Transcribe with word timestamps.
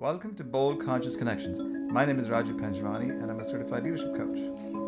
Welcome 0.00 0.36
to 0.36 0.44
Bold 0.44 0.80
Conscious 0.80 1.16
Connections. 1.16 1.58
My 1.58 2.04
name 2.04 2.20
is 2.20 2.28
Raju 2.28 2.56
Panjwani 2.56 3.20
and 3.20 3.32
I'm 3.32 3.40
a 3.40 3.44
certified 3.44 3.82
leadership 3.82 4.14
coach. 4.14 4.38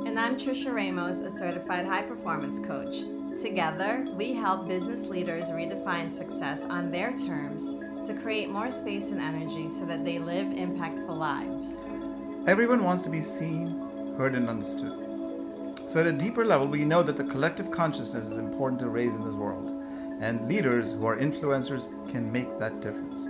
And 0.06 0.16
I'm 0.16 0.36
Trisha 0.36 0.72
Ramos, 0.72 1.18
a 1.18 1.30
certified 1.32 1.84
high 1.84 2.02
performance 2.02 2.64
coach. 2.64 3.00
Together, 3.42 4.06
we 4.16 4.34
help 4.34 4.68
business 4.68 5.08
leaders 5.08 5.46
redefine 5.46 6.12
success 6.12 6.60
on 6.62 6.92
their 6.92 7.10
terms 7.10 7.74
to 8.06 8.14
create 8.22 8.50
more 8.50 8.70
space 8.70 9.10
and 9.10 9.20
energy 9.20 9.68
so 9.68 9.84
that 9.84 10.04
they 10.04 10.20
live 10.20 10.46
impactful 10.46 11.18
lives. 11.18 11.74
Everyone 12.48 12.84
wants 12.84 13.02
to 13.02 13.10
be 13.10 13.20
seen, 13.20 14.14
heard, 14.16 14.36
and 14.36 14.48
understood. 14.48 15.80
So, 15.88 15.98
at 15.98 16.06
a 16.06 16.12
deeper 16.12 16.44
level, 16.44 16.68
we 16.68 16.84
know 16.84 17.02
that 17.02 17.16
the 17.16 17.24
collective 17.24 17.72
consciousness 17.72 18.26
is 18.26 18.36
important 18.36 18.78
to 18.82 18.88
raise 18.88 19.16
in 19.16 19.24
this 19.24 19.34
world, 19.34 19.72
and 20.20 20.46
leaders 20.46 20.92
who 20.92 21.04
are 21.06 21.16
influencers 21.16 21.88
can 22.12 22.30
make 22.30 22.60
that 22.60 22.80
difference. 22.80 23.29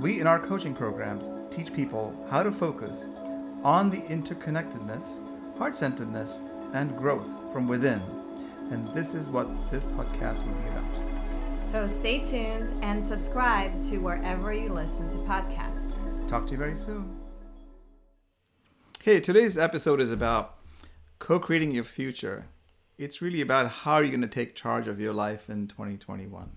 We, 0.00 0.18
in 0.18 0.26
our 0.26 0.38
coaching 0.38 0.74
programs, 0.74 1.28
teach 1.54 1.74
people 1.74 2.14
how 2.30 2.42
to 2.42 2.50
focus 2.50 3.06
on 3.62 3.90
the 3.90 4.00
interconnectedness, 4.00 5.20
heart 5.58 5.76
centeredness, 5.76 6.40
and 6.72 6.96
growth 6.96 7.30
from 7.52 7.68
within. 7.68 8.00
And 8.70 8.94
this 8.94 9.12
is 9.12 9.28
what 9.28 9.46
this 9.70 9.84
podcast 9.84 10.46
will 10.46 10.54
be 10.54 10.68
about. 10.68 11.66
So 11.66 11.86
stay 11.86 12.20
tuned 12.20 12.82
and 12.82 13.04
subscribe 13.04 13.82
to 13.90 13.98
wherever 13.98 14.54
you 14.54 14.72
listen 14.72 15.06
to 15.10 15.16
podcasts. 15.16 15.92
Talk 16.26 16.46
to 16.46 16.52
you 16.52 16.58
very 16.58 16.78
soon. 16.78 17.20
Okay, 19.02 19.20
today's 19.20 19.58
episode 19.58 20.00
is 20.00 20.12
about 20.12 20.60
co 21.18 21.38
creating 21.38 21.72
your 21.72 21.84
future. 21.84 22.46
It's 22.96 23.20
really 23.20 23.42
about 23.42 23.70
how 23.70 23.98
you're 23.98 24.08
going 24.08 24.22
to 24.22 24.28
take 24.28 24.54
charge 24.54 24.88
of 24.88 24.98
your 24.98 25.12
life 25.12 25.50
in 25.50 25.68
2021. 25.68 26.52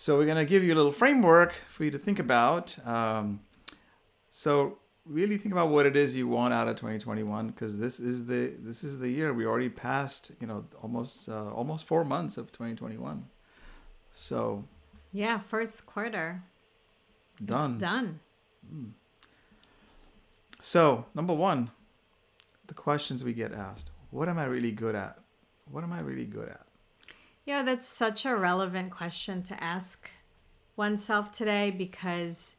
So, 0.00 0.16
we're 0.16 0.26
going 0.26 0.36
to 0.36 0.44
give 0.44 0.62
you 0.62 0.72
a 0.72 0.76
little 0.76 0.92
framework 0.92 1.54
for 1.66 1.82
you 1.82 1.90
to 1.90 1.98
think 1.98 2.20
about. 2.20 2.78
Um, 2.86 3.40
so, 4.30 4.78
really 5.04 5.36
think 5.36 5.52
about 5.52 5.70
what 5.70 5.86
it 5.86 5.96
is 5.96 6.14
you 6.14 6.28
want 6.28 6.54
out 6.54 6.68
of 6.68 6.76
2021 6.76 7.48
because 7.48 7.80
this 7.80 7.98
is 7.98 8.26
the 8.26 8.52
this 8.60 8.84
is 8.84 9.00
the 9.00 9.08
year 9.08 9.32
we 9.34 9.44
already 9.44 9.68
passed 9.68 10.30
you 10.40 10.46
know 10.46 10.64
almost 10.82 11.28
uh, 11.28 11.50
almost 11.50 11.84
four 11.84 12.04
months 12.04 12.36
of 12.36 12.52
2021 12.52 13.24
so 14.12 14.64
yeah 15.12 15.38
first 15.38 15.84
quarter. 15.84 16.44
Done 17.44 17.72
it's 17.72 17.80
done. 17.80 18.20
mm. 18.72 18.90
so 20.60 21.06
number 21.12 21.34
one 21.34 21.70
the 22.68 22.74
questions 22.74 23.24
we 23.24 23.32
get 23.32 23.52
asked. 23.52 23.90
What 24.10 24.28
am 24.28 24.38
i 24.38 24.44
really 24.44 24.70
good 24.70 24.94
at? 24.94 25.18
What 25.72 25.82
am 25.82 25.92
i 25.92 25.98
really 26.00 26.26
good 26.26 26.50
at 26.50 26.67
yeah 27.48 27.62
that's 27.62 27.88
such 27.88 28.26
a 28.26 28.36
relevant 28.36 28.90
question 28.90 29.42
to 29.42 29.64
ask 29.64 30.10
oneself 30.76 31.32
today 31.32 31.70
because 31.70 32.56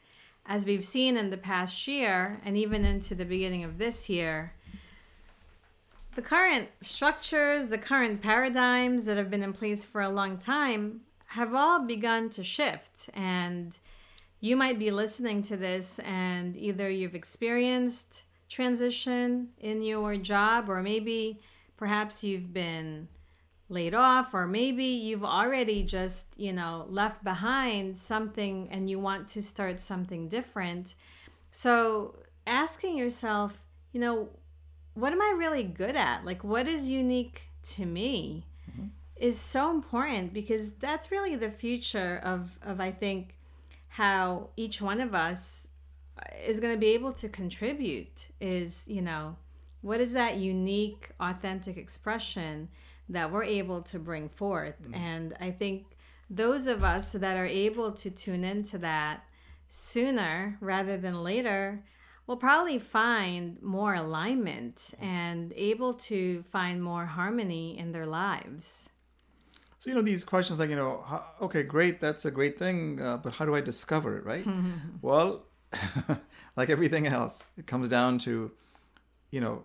as 0.48 0.66
we've 0.66 0.84
seen 0.84 1.16
in 1.16 1.30
the 1.30 1.38
past 1.38 1.88
year 1.88 2.42
and 2.44 2.58
even 2.58 2.84
into 2.84 3.14
the 3.14 3.24
beginning 3.24 3.64
of 3.64 3.78
this 3.78 4.10
year, 4.10 4.52
the 6.16 6.24
current 6.24 6.70
structures, 6.82 7.68
the 7.68 7.78
current 7.78 8.20
paradigms 8.24 9.06
that 9.06 9.16
have 9.16 9.30
been 9.30 9.44
in 9.44 9.54
place 9.54 9.86
for 9.86 10.02
a 10.02 10.10
long 10.10 10.40
time 10.40 11.02
have 11.28 11.54
all 11.54 11.86
begun 11.86 12.32
to 12.32 12.44
shift. 12.44 13.12
And 13.14 13.78
you 14.40 14.56
might 14.56 14.80
be 14.80 14.90
listening 14.90 15.44
to 15.44 15.56
this, 15.56 16.00
and 16.00 16.58
either 16.58 16.90
you've 16.90 17.14
experienced 17.14 18.24
transition 18.50 19.50
in 19.60 19.84
your 19.84 20.18
job, 20.18 20.68
or 20.68 20.82
maybe 20.82 21.40
perhaps 21.78 22.24
you've 22.24 22.52
been 22.52 23.08
laid 23.70 23.94
off 23.94 24.34
or 24.34 24.48
maybe 24.48 24.84
you've 24.84 25.24
already 25.24 25.84
just 25.84 26.26
you 26.36 26.52
know 26.52 26.86
left 26.90 27.24
behind 27.24 27.96
something 27.96 28.68
and 28.72 28.90
you 28.90 29.00
want 29.00 29.28
to 29.28 29.42
start 29.42 29.80
something 29.80 30.28
different. 30.28 30.96
So 31.52 32.16
asking 32.48 32.98
yourself 32.98 33.58
you 33.94 34.00
know 34.00 34.30
what 34.96 35.14
am 35.14 35.22
i 35.22 35.34
really 35.38 35.64
good 35.64 35.96
at? 35.96 36.26
Like 36.26 36.44
what 36.44 36.68
is 36.68 36.90
unique 36.90 37.44
to 37.76 37.86
me 37.86 38.46
mm-hmm. 38.70 38.88
is 39.16 39.40
so 39.40 39.72
important 39.72 40.34
because 40.34 40.74
that's 40.74 41.12
really 41.12 41.36
the 41.36 41.52
future 41.52 42.20
of 42.24 42.58
of 42.62 42.80
i 42.80 42.92
think 42.92 43.36
how 43.90 44.50
each 44.56 44.82
one 44.82 45.02
of 45.02 45.14
us 45.14 45.68
is 46.46 46.60
going 46.60 46.74
to 46.74 46.80
be 46.80 46.88
able 46.88 47.14
to 47.14 47.28
contribute 47.30 48.28
is 48.40 48.86
you 48.88 49.02
know 49.02 49.36
what 49.82 50.00
is 50.00 50.14
that 50.14 50.38
unique 50.38 51.10
authentic 51.20 51.78
expression 51.78 52.70
that 53.10 53.32
we're 53.32 53.44
able 53.44 53.82
to 53.82 54.00
bring 54.00 54.30
forth. 54.30 54.82
Mm-hmm. 54.82 54.96
And 54.96 55.38
I 55.40 55.52
think 55.52 55.98
those 56.30 56.68
of 56.68 56.84
us 56.84 57.12
that 57.14 57.38
are 57.38 57.48
able 57.48 57.92
to 57.92 58.10
tune 58.10 58.44
into 58.44 58.78
that 58.78 59.24
sooner 59.68 60.58
rather 60.62 60.98
than 60.98 61.24
later 61.24 61.84
will 62.28 62.38
probably 62.38 62.78
find 62.78 63.60
more 63.62 63.96
alignment 63.96 64.94
and 65.02 65.52
able 65.56 65.96
to 65.96 66.44
find 66.44 66.82
more 66.82 67.08
harmony 67.08 67.78
in 67.78 67.92
their 67.92 68.06
lives. 68.06 68.90
So, 69.80 69.90
you 69.90 69.96
know, 69.96 70.02
these 70.02 70.24
questions 70.24 70.60
like, 70.60 70.70
you 70.70 70.76
know, 70.76 71.04
how, 71.08 71.26
okay, 71.42 71.64
great, 71.64 72.00
that's 72.00 72.26
a 72.26 72.32
great 72.32 72.60
thing, 72.60 73.02
uh, 73.02 73.18
but 73.18 73.34
how 73.34 73.46
do 73.46 73.56
I 73.56 73.62
discover 73.62 74.18
it, 74.18 74.26
right? 74.26 74.46
well, 75.02 75.46
like 76.56 76.70
everything 76.70 77.08
else, 77.08 77.48
it 77.58 77.66
comes 77.66 77.90
down 77.90 78.20
to, 78.20 78.52
you 79.32 79.42
know, 79.42 79.64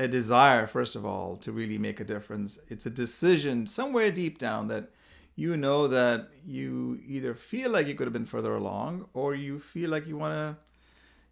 a 0.00 0.08
desire, 0.08 0.66
first 0.66 0.96
of 0.96 1.04
all, 1.04 1.36
to 1.36 1.52
really 1.52 1.76
make 1.76 2.00
a 2.00 2.04
difference. 2.04 2.58
It's 2.68 2.86
a 2.86 2.90
decision 2.90 3.66
somewhere 3.66 4.10
deep 4.10 4.38
down 4.38 4.68
that 4.68 4.90
you 5.36 5.58
know 5.58 5.86
that 5.88 6.30
you 6.44 7.00
either 7.06 7.34
feel 7.34 7.70
like 7.70 7.86
you 7.86 7.94
could 7.94 8.06
have 8.06 8.12
been 8.12 8.24
further 8.24 8.54
along 8.54 9.06
or 9.12 9.34
you 9.34 9.58
feel 9.58 9.90
like 9.90 10.06
you 10.06 10.16
want 10.16 10.34
to 10.34 10.56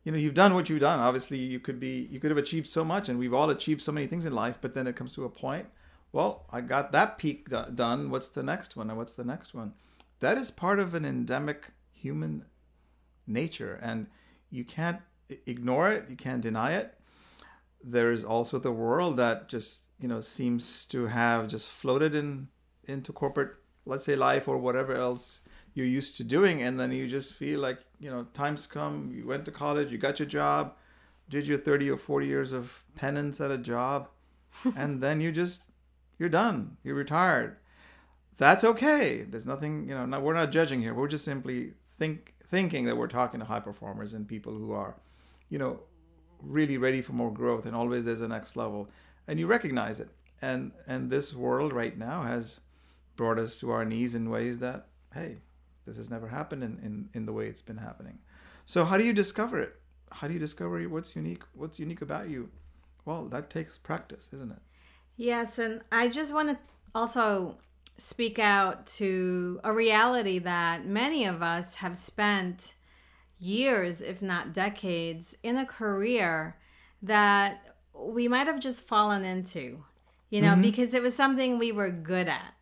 you 0.04 0.12
know 0.12 0.18
you've 0.18 0.34
done 0.34 0.54
what 0.54 0.68
you've 0.68 0.80
done. 0.80 1.00
Obviously 1.00 1.38
you 1.38 1.58
could 1.58 1.80
be 1.80 2.08
you 2.10 2.20
could 2.20 2.30
have 2.30 2.38
achieved 2.38 2.66
so 2.66 2.84
much 2.84 3.08
and 3.08 3.18
we've 3.18 3.34
all 3.34 3.50
achieved 3.50 3.80
so 3.80 3.90
many 3.90 4.06
things 4.06 4.26
in 4.26 4.34
life 4.34 4.58
but 4.60 4.74
then 4.74 4.86
it 4.86 4.96
comes 4.96 5.12
to 5.12 5.24
a 5.24 5.28
point 5.28 5.66
well 6.12 6.46
i 6.50 6.60
got 6.60 6.92
that 6.92 7.18
peak 7.18 7.48
done. 7.74 8.10
What's 8.10 8.28
the 8.28 8.42
next 8.42 8.76
one? 8.76 8.88
And 8.88 8.98
what's 8.98 9.14
the 9.14 9.24
next 9.24 9.54
one? 9.54 9.72
That 10.20 10.38
is 10.38 10.50
part 10.50 10.78
of 10.78 10.94
an 10.94 11.04
endemic 11.04 11.72
human 11.92 12.44
nature 13.26 13.78
and 13.82 14.06
you 14.50 14.64
can't 14.64 15.00
ignore 15.46 15.92
it. 15.92 16.08
You 16.08 16.16
can't 16.16 16.40
deny 16.40 16.72
it 16.72 16.97
there's 17.82 18.24
also 18.24 18.58
the 18.58 18.72
world 18.72 19.16
that 19.16 19.48
just 19.48 19.82
you 20.00 20.08
know 20.08 20.20
seems 20.20 20.84
to 20.86 21.06
have 21.06 21.48
just 21.48 21.68
floated 21.68 22.14
in 22.14 22.48
into 22.84 23.12
corporate 23.12 23.52
let's 23.88 24.04
say 24.04 24.14
life 24.14 24.46
or 24.46 24.58
whatever 24.58 24.94
else 24.94 25.40
you're 25.74 25.86
used 25.86 26.16
to 26.16 26.24
doing. 26.24 26.62
And 26.62 26.78
then 26.78 26.92
you 26.92 27.06
just 27.06 27.34
feel 27.34 27.60
like 27.60 27.78
you 27.98 28.10
know 28.10 28.24
times 28.34 28.66
come 28.66 29.10
you 29.14 29.26
went 29.26 29.44
to 29.46 29.50
college 29.50 29.90
you 29.90 29.98
got 29.98 30.18
your 30.18 30.28
job 30.28 30.74
did 31.28 31.46
your 31.46 31.58
30 31.58 31.90
or 31.90 31.98
40 31.98 32.26
years 32.26 32.52
of 32.52 32.84
penance 32.94 33.40
at 33.40 33.50
a 33.50 33.58
job 33.58 34.08
and 34.76 35.02
then 35.02 35.20
you 35.20 35.30
just 35.30 35.62
you're 36.18 36.28
done 36.28 36.76
you're 36.84 36.94
retired. 36.94 37.56
That's 38.36 38.62
okay. 38.62 39.22
There's 39.28 39.46
nothing 39.46 39.88
you 39.88 39.94
know 39.94 40.06
not, 40.06 40.22
we're 40.22 40.34
not 40.34 40.52
judging 40.52 40.80
here. 40.80 40.94
We're 40.94 41.08
just 41.08 41.24
simply 41.24 41.74
think 41.98 42.34
thinking 42.46 42.84
that 42.84 42.96
we're 42.96 43.08
talking 43.08 43.40
to 43.40 43.46
high 43.46 43.60
performers 43.60 44.14
and 44.14 44.26
people 44.26 44.54
who 44.54 44.72
are 44.72 44.96
you 45.48 45.58
know 45.58 45.80
really 46.42 46.78
ready 46.78 47.00
for 47.02 47.12
more 47.12 47.32
growth 47.32 47.66
and 47.66 47.74
always 47.74 48.04
there's 48.04 48.20
a 48.20 48.28
next 48.28 48.56
level. 48.56 48.88
And 49.26 49.38
you 49.38 49.46
recognize 49.46 50.00
it. 50.00 50.08
And 50.40 50.72
and 50.86 51.10
this 51.10 51.34
world 51.34 51.72
right 51.72 51.96
now 51.96 52.22
has 52.22 52.60
brought 53.16 53.38
us 53.38 53.56
to 53.60 53.70
our 53.70 53.84
knees 53.84 54.14
in 54.14 54.30
ways 54.30 54.58
that 54.60 54.86
hey 55.12 55.38
this 55.84 55.96
has 55.96 56.10
never 56.10 56.28
happened 56.28 56.62
in, 56.62 56.78
in, 56.82 57.08
in 57.14 57.26
the 57.26 57.32
way 57.32 57.46
it's 57.46 57.62
been 57.62 57.78
happening. 57.78 58.18
So 58.64 58.84
how 58.84 58.98
do 58.98 59.04
you 59.04 59.12
discover 59.12 59.60
it? 59.60 59.74
How 60.12 60.28
do 60.28 60.34
you 60.34 60.38
discover 60.38 60.80
what's 60.84 61.16
unique 61.16 61.42
what's 61.54 61.78
unique 61.78 62.02
about 62.02 62.28
you? 62.28 62.50
Well 63.04 63.24
that 63.28 63.50
takes 63.50 63.76
practice 63.78 64.30
isn't 64.32 64.52
it? 64.52 64.62
Yes 65.16 65.58
and 65.58 65.80
i 65.90 66.08
just 66.08 66.32
want 66.32 66.50
to 66.50 66.58
also 66.94 67.58
speak 67.98 68.38
out 68.38 68.86
to 68.86 69.60
a 69.64 69.72
reality 69.72 70.38
that 70.38 70.86
many 70.86 71.24
of 71.24 71.42
us 71.42 71.74
have 71.76 71.96
spent 71.96 72.74
years, 73.38 74.00
if 74.00 74.20
not 74.22 74.52
decades, 74.52 75.36
in 75.42 75.56
a 75.56 75.66
career 75.66 76.56
that 77.02 77.74
we 77.94 78.28
might 78.28 78.46
have 78.46 78.60
just 78.60 78.86
fallen 78.86 79.24
into, 79.24 79.84
you 80.30 80.40
know, 80.40 80.52
mm-hmm. 80.52 80.62
because 80.62 80.94
it 80.94 81.02
was 81.02 81.14
something 81.14 81.58
we 81.58 81.72
were 81.72 81.90
good 81.90 82.28
at. 82.28 82.54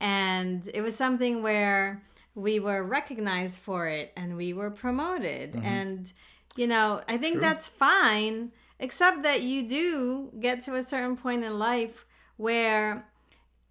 And 0.00 0.68
it 0.72 0.80
was 0.80 0.96
something 0.96 1.42
where 1.42 2.02
we 2.34 2.60
were 2.60 2.82
recognized 2.82 3.58
for 3.58 3.86
it 3.86 4.12
and 4.16 4.36
we 4.36 4.52
were 4.52 4.70
promoted. 4.70 5.52
Mm-hmm. 5.52 5.66
And, 5.66 6.12
you 6.56 6.66
know, 6.66 7.02
I 7.08 7.18
think 7.18 7.40
that's 7.40 7.66
fine, 7.66 8.52
except 8.78 9.22
that 9.24 9.42
you 9.42 9.68
do 9.68 10.30
get 10.40 10.62
to 10.62 10.76
a 10.76 10.82
certain 10.82 11.16
point 11.16 11.44
in 11.44 11.58
life 11.58 12.06
where 12.36 13.06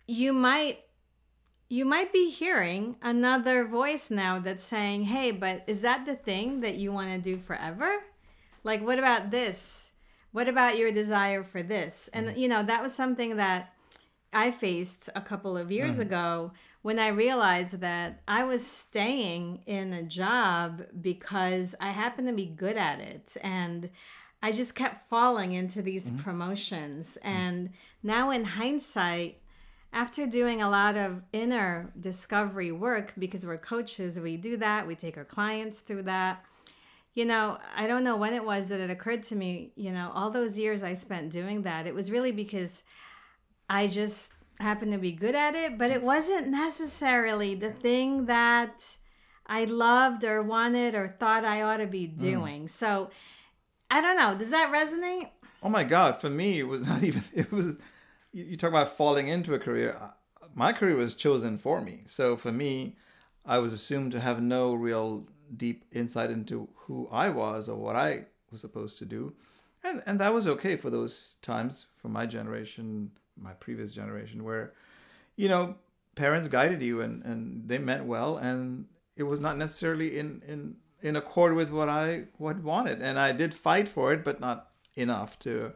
you 0.07 0.33
might 0.33 0.79
you 1.69 1.85
might 1.85 2.11
be 2.11 2.31
hearing 2.31 2.95
another 3.01 3.63
voice 3.63 4.09
now 4.09 4.39
that's 4.39 4.63
saying, 4.63 5.03
hey, 5.03 5.29
but 5.29 5.63
is 5.67 5.81
that 5.81 6.05
the 6.05 6.15
thing 6.15 6.61
that 6.61 6.75
you 6.75 6.91
want 6.91 7.09
to 7.09 7.19
do 7.19 7.37
forever? 7.37 7.99
Like, 8.63 8.83
what 8.83 8.97
about 8.97 9.29
this? 9.29 9.91
What 10.31 10.49
about 10.49 10.77
your 10.77 10.91
desire 10.91 11.43
for 11.43 11.61
this? 11.61 12.09
And, 12.11 12.27
mm-hmm. 12.27 12.39
you 12.39 12.47
know, 12.47 12.63
that 12.63 12.81
was 12.81 12.93
something 12.93 13.37
that 13.37 13.73
I 14.33 14.49
faced 14.49 15.09
a 15.15 15.21
couple 15.21 15.57
of 15.57 15.71
years 15.71 15.93
mm-hmm. 15.93 16.03
ago 16.03 16.51
when 16.81 16.97
I 16.97 17.07
realized 17.09 17.81
that 17.81 18.21
I 18.27 18.43
was 18.43 18.65
staying 18.65 19.61
in 19.67 19.93
a 19.93 20.03
job 20.03 20.83
because 20.99 21.75
I 21.79 21.89
happened 21.89 22.27
to 22.27 22.33
be 22.33 22.45
good 22.45 22.77
at 22.77 22.99
it. 22.99 23.37
And 23.41 23.89
I 24.41 24.51
just 24.51 24.73
kept 24.73 25.07
falling 25.07 25.53
into 25.53 25.83
these 25.83 26.09
mm-hmm. 26.09 26.23
promotions. 26.23 27.17
And 27.21 27.71
now, 28.01 28.31
in 28.31 28.43
hindsight, 28.43 29.41
after 29.91 30.27
doing 30.27 30.61
a 30.61 30.69
lot 30.69 30.97
of 30.97 31.23
inner 31.33 31.91
discovery 31.99 32.71
work, 32.71 33.13
because 33.17 33.45
we're 33.45 33.57
coaches, 33.57 34.19
we 34.19 34.37
do 34.37 34.57
that, 34.57 34.85
we 34.85 34.95
take 34.95 35.17
our 35.17 35.25
clients 35.25 35.79
through 35.79 36.03
that. 36.03 36.45
You 37.15 37.25
know, 37.25 37.57
I 37.75 37.87
don't 37.87 38.03
know 38.03 38.15
when 38.15 38.33
it 38.33 38.45
was 38.45 38.69
that 38.69 38.79
it 38.79 38.89
occurred 38.89 39.23
to 39.23 39.35
me, 39.35 39.71
you 39.75 39.91
know, 39.91 40.11
all 40.13 40.29
those 40.29 40.57
years 40.57 40.83
I 40.83 40.93
spent 40.93 41.31
doing 41.31 41.63
that, 41.63 41.87
it 41.87 41.95
was 41.95 42.11
really 42.11 42.31
because 42.31 42.83
I 43.67 43.87
just 43.87 44.31
happened 44.59 44.91
to 44.91 44.97
be 44.97 45.11
good 45.11 45.35
at 45.35 45.55
it, 45.55 45.77
but 45.77 45.89
it 45.89 46.03
wasn't 46.03 46.47
necessarily 46.47 47.55
the 47.55 47.71
thing 47.71 48.25
that 48.25 48.95
I 49.45 49.65
loved 49.65 50.23
or 50.23 50.41
wanted 50.43 50.95
or 50.95 51.15
thought 51.19 51.45
I 51.45 51.61
ought 51.61 51.77
to 51.77 51.87
be 51.87 52.07
mm. 52.07 52.17
doing. 52.17 52.65
Mm. 52.65 52.69
So 52.69 53.09
I 53.89 54.01
don't 54.01 54.17
know. 54.17 54.35
Does 54.35 54.51
that 54.51 54.71
resonate? 54.71 55.29
Oh 55.63 55.69
my 55.69 55.83
God. 55.83 56.21
For 56.21 56.29
me, 56.29 56.59
it 56.59 56.67
was 56.67 56.87
not 56.87 57.03
even, 57.09 57.23
it 57.33 57.51
was, 57.51 57.79
you 58.31 58.55
talk 58.55 58.69
about 58.69 58.95
falling 58.95 59.27
into 59.27 59.53
a 59.53 59.59
career. 59.59 59.95
Uh, 59.99 60.09
my 60.53 60.73
career 60.73 60.95
was 60.95 61.15
chosen 61.15 61.57
for 61.57 61.81
me. 61.81 62.01
So 62.05 62.35
for 62.35 62.51
me, 62.51 62.95
I 63.45 63.57
was 63.59 63.73
assumed 63.73 64.11
to 64.13 64.19
have 64.19 64.41
no 64.41 64.73
real 64.73 65.27
deep 65.55 65.85
insight 65.91 66.29
into 66.29 66.69
who 66.75 67.07
I 67.11 67.29
was 67.29 67.67
or 67.67 67.77
what 67.77 67.95
I 67.95 68.25
was 68.51 68.61
supposed 68.61 68.97
to 68.99 69.05
do. 69.05 69.33
And, 69.83 70.03
and 70.05 70.19
that 70.19 70.33
was 70.33 70.47
okay 70.47 70.75
for 70.75 70.89
those 70.89 71.35
times 71.41 71.85
for 71.97 72.09
my 72.09 72.25
generation 72.25 73.11
my 73.41 73.53
previous 73.53 73.91
generation 73.91 74.43
where 74.43 74.73
you 75.35 75.47
know 75.47 75.75
parents 76.15 76.47
guided 76.47 76.81
you 76.81 77.01
and 77.01 77.23
and 77.23 77.67
they 77.67 77.77
meant 77.77 78.05
well 78.05 78.37
and 78.37 78.85
it 79.15 79.23
was 79.23 79.39
not 79.39 79.57
necessarily 79.57 80.17
in 80.17 80.41
in 80.47 80.75
in 81.01 81.15
accord 81.15 81.53
with 81.53 81.71
what 81.71 81.87
I 81.87 82.25
what 82.37 82.61
wanted 82.61 83.01
and 83.01 83.17
I 83.17 83.31
did 83.31 83.53
fight 83.53 83.87
for 83.87 84.11
it 84.11 84.23
but 84.23 84.39
not 84.39 84.71
enough 84.95 85.39
to 85.39 85.73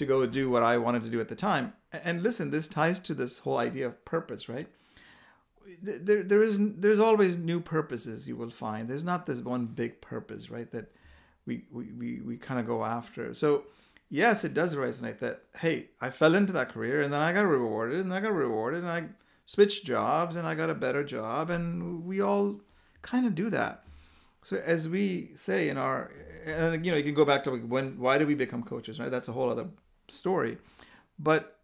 to 0.00 0.06
go 0.06 0.26
do 0.26 0.50
what 0.50 0.62
I 0.62 0.76
wanted 0.78 1.04
to 1.04 1.10
do 1.10 1.20
at 1.20 1.28
the 1.28 1.36
time 1.36 1.72
and 1.92 2.22
listen 2.22 2.50
this 2.50 2.68
ties 2.68 2.98
to 3.00 3.14
this 3.14 3.38
whole 3.38 3.58
idea 3.58 3.86
of 3.86 4.04
purpose 4.04 4.48
right 4.48 4.68
there 5.82 6.24
there 6.24 6.42
is 6.42 6.58
there's 6.84 6.98
always 6.98 7.36
new 7.36 7.60
purposes 7.60 8.28
you 8.28 8.36
will 8.36 8.50
find 8.50 8.88
there's 8.88 9.04
not 9.04 9.26
this 9.26 9.40
one 9.40 9.66
big 9.66 10.00
purpose 10.00 10.50
right 10.50 10.70
that 10.72 10.86
we 11.46 11.64
we 11.70 11.84
we, 11.92 12.20
we 12.20 12.36
kind 12.36 12.58
of 12.58 12.66
go 12.66 12.84
after 12.84 13.32
so 13.32 13.64
yes, 14.10 14.44
it 14.44 14.52
does 14.52 14.74
resonate 14.74 15.20
that, 15.20 15.44
hey, 15.58 15.88
I 16.00 16.10
fell 16.10 16.34
into 16.34 16.52
that 16.52 16.70
career 16.70 17.00
and 17.00 17.12
then 17.12 17.20
I 17.20 17.32
got 17.32 17.42
rewarded 17.42 18.00
and 18.00 18.12
I 18.12 18.20
got 18.20 18.34
rewarded 18.34 18.82
and 18.82 18.90
I 18.90 19.04
switched 19.46 19.86
jobs 19.86 20.36
and 20.36 20.46
I 20.46 20.54
got 20.54 20.68
a 20.68 20.74
better 20.74 21.04
job. 21.04 21.48
And 21.48 22.04
we 22.04 22.20
all 22.20 22.60
kind 23.00 23.24
of 23.26 23.34
do 23.34 23.48
that. 23.50 23.84
So 24.42 24.56
as 24.56 24.88
we 24.88 25.30
say 25.34 25.68
in 25.68 25.78
our, 25.78 26.10
and 26.44 26.84
you 26.84 26.90
know, 26.90 26.98
you 26.98 27.04
can 27.04 27.14
go 27.14 27.24
back 27.24 27.44
to 27.44 27.56
when, 27.56 27.98
why 27.98 28.18
did 28.18 28.26
we 28.26 28.34
become 28.34 28.62
coaches, 28.62 28.98
right? 28.98 29.10
That's 29.10 29.28
a 29.28 29.32
whole 29.32 29.48
other 29.48 29.68
story. 30.10 30.58
But 31.18 31.58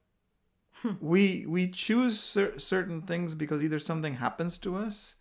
hmm. 0.74 0.92
we, 1.00 1.46
we 1.46 1.68
choose 1.68 2.20
cer- 2.20 2.58
certain 2.58 3.02
things 3.02 3.34
because 3.34 3.62
either 3.62 3.78
something 3.78 4.14
happens 4.14 4.58
to 4.58 4.76
us 4.76 5.16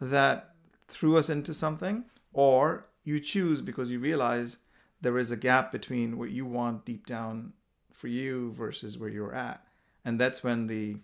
that 0.00 0.54
threw 0.88 1.16
us 1.16 1.30
into 1.30 1.54
something 1.54 2.04
or 2.32 2.86
you 3.04 3.20
choose 3.20 3.60
because 3.60 3.90
you 3.90 3.98
realize 3.98 4.58
there 5.00 5.18
is 5.18 5.30
a 5.30 5.36
gap 5.36 5.72
between 5.72 6.18
what 6.18 6.30
you 6.30 6.44
want 6.44 6.84
deep 6.84 7.06
down 7.06 7.52
for 7.92 8.08
you 8.08 8.52
versus 8.52 8.98
where 8.98 9.08
you're 9.08 9.34
at 9.34 9.64
and 10.04 10.20
that's 10.20 10.42
when 10.42 10.66
the 10.66 10.96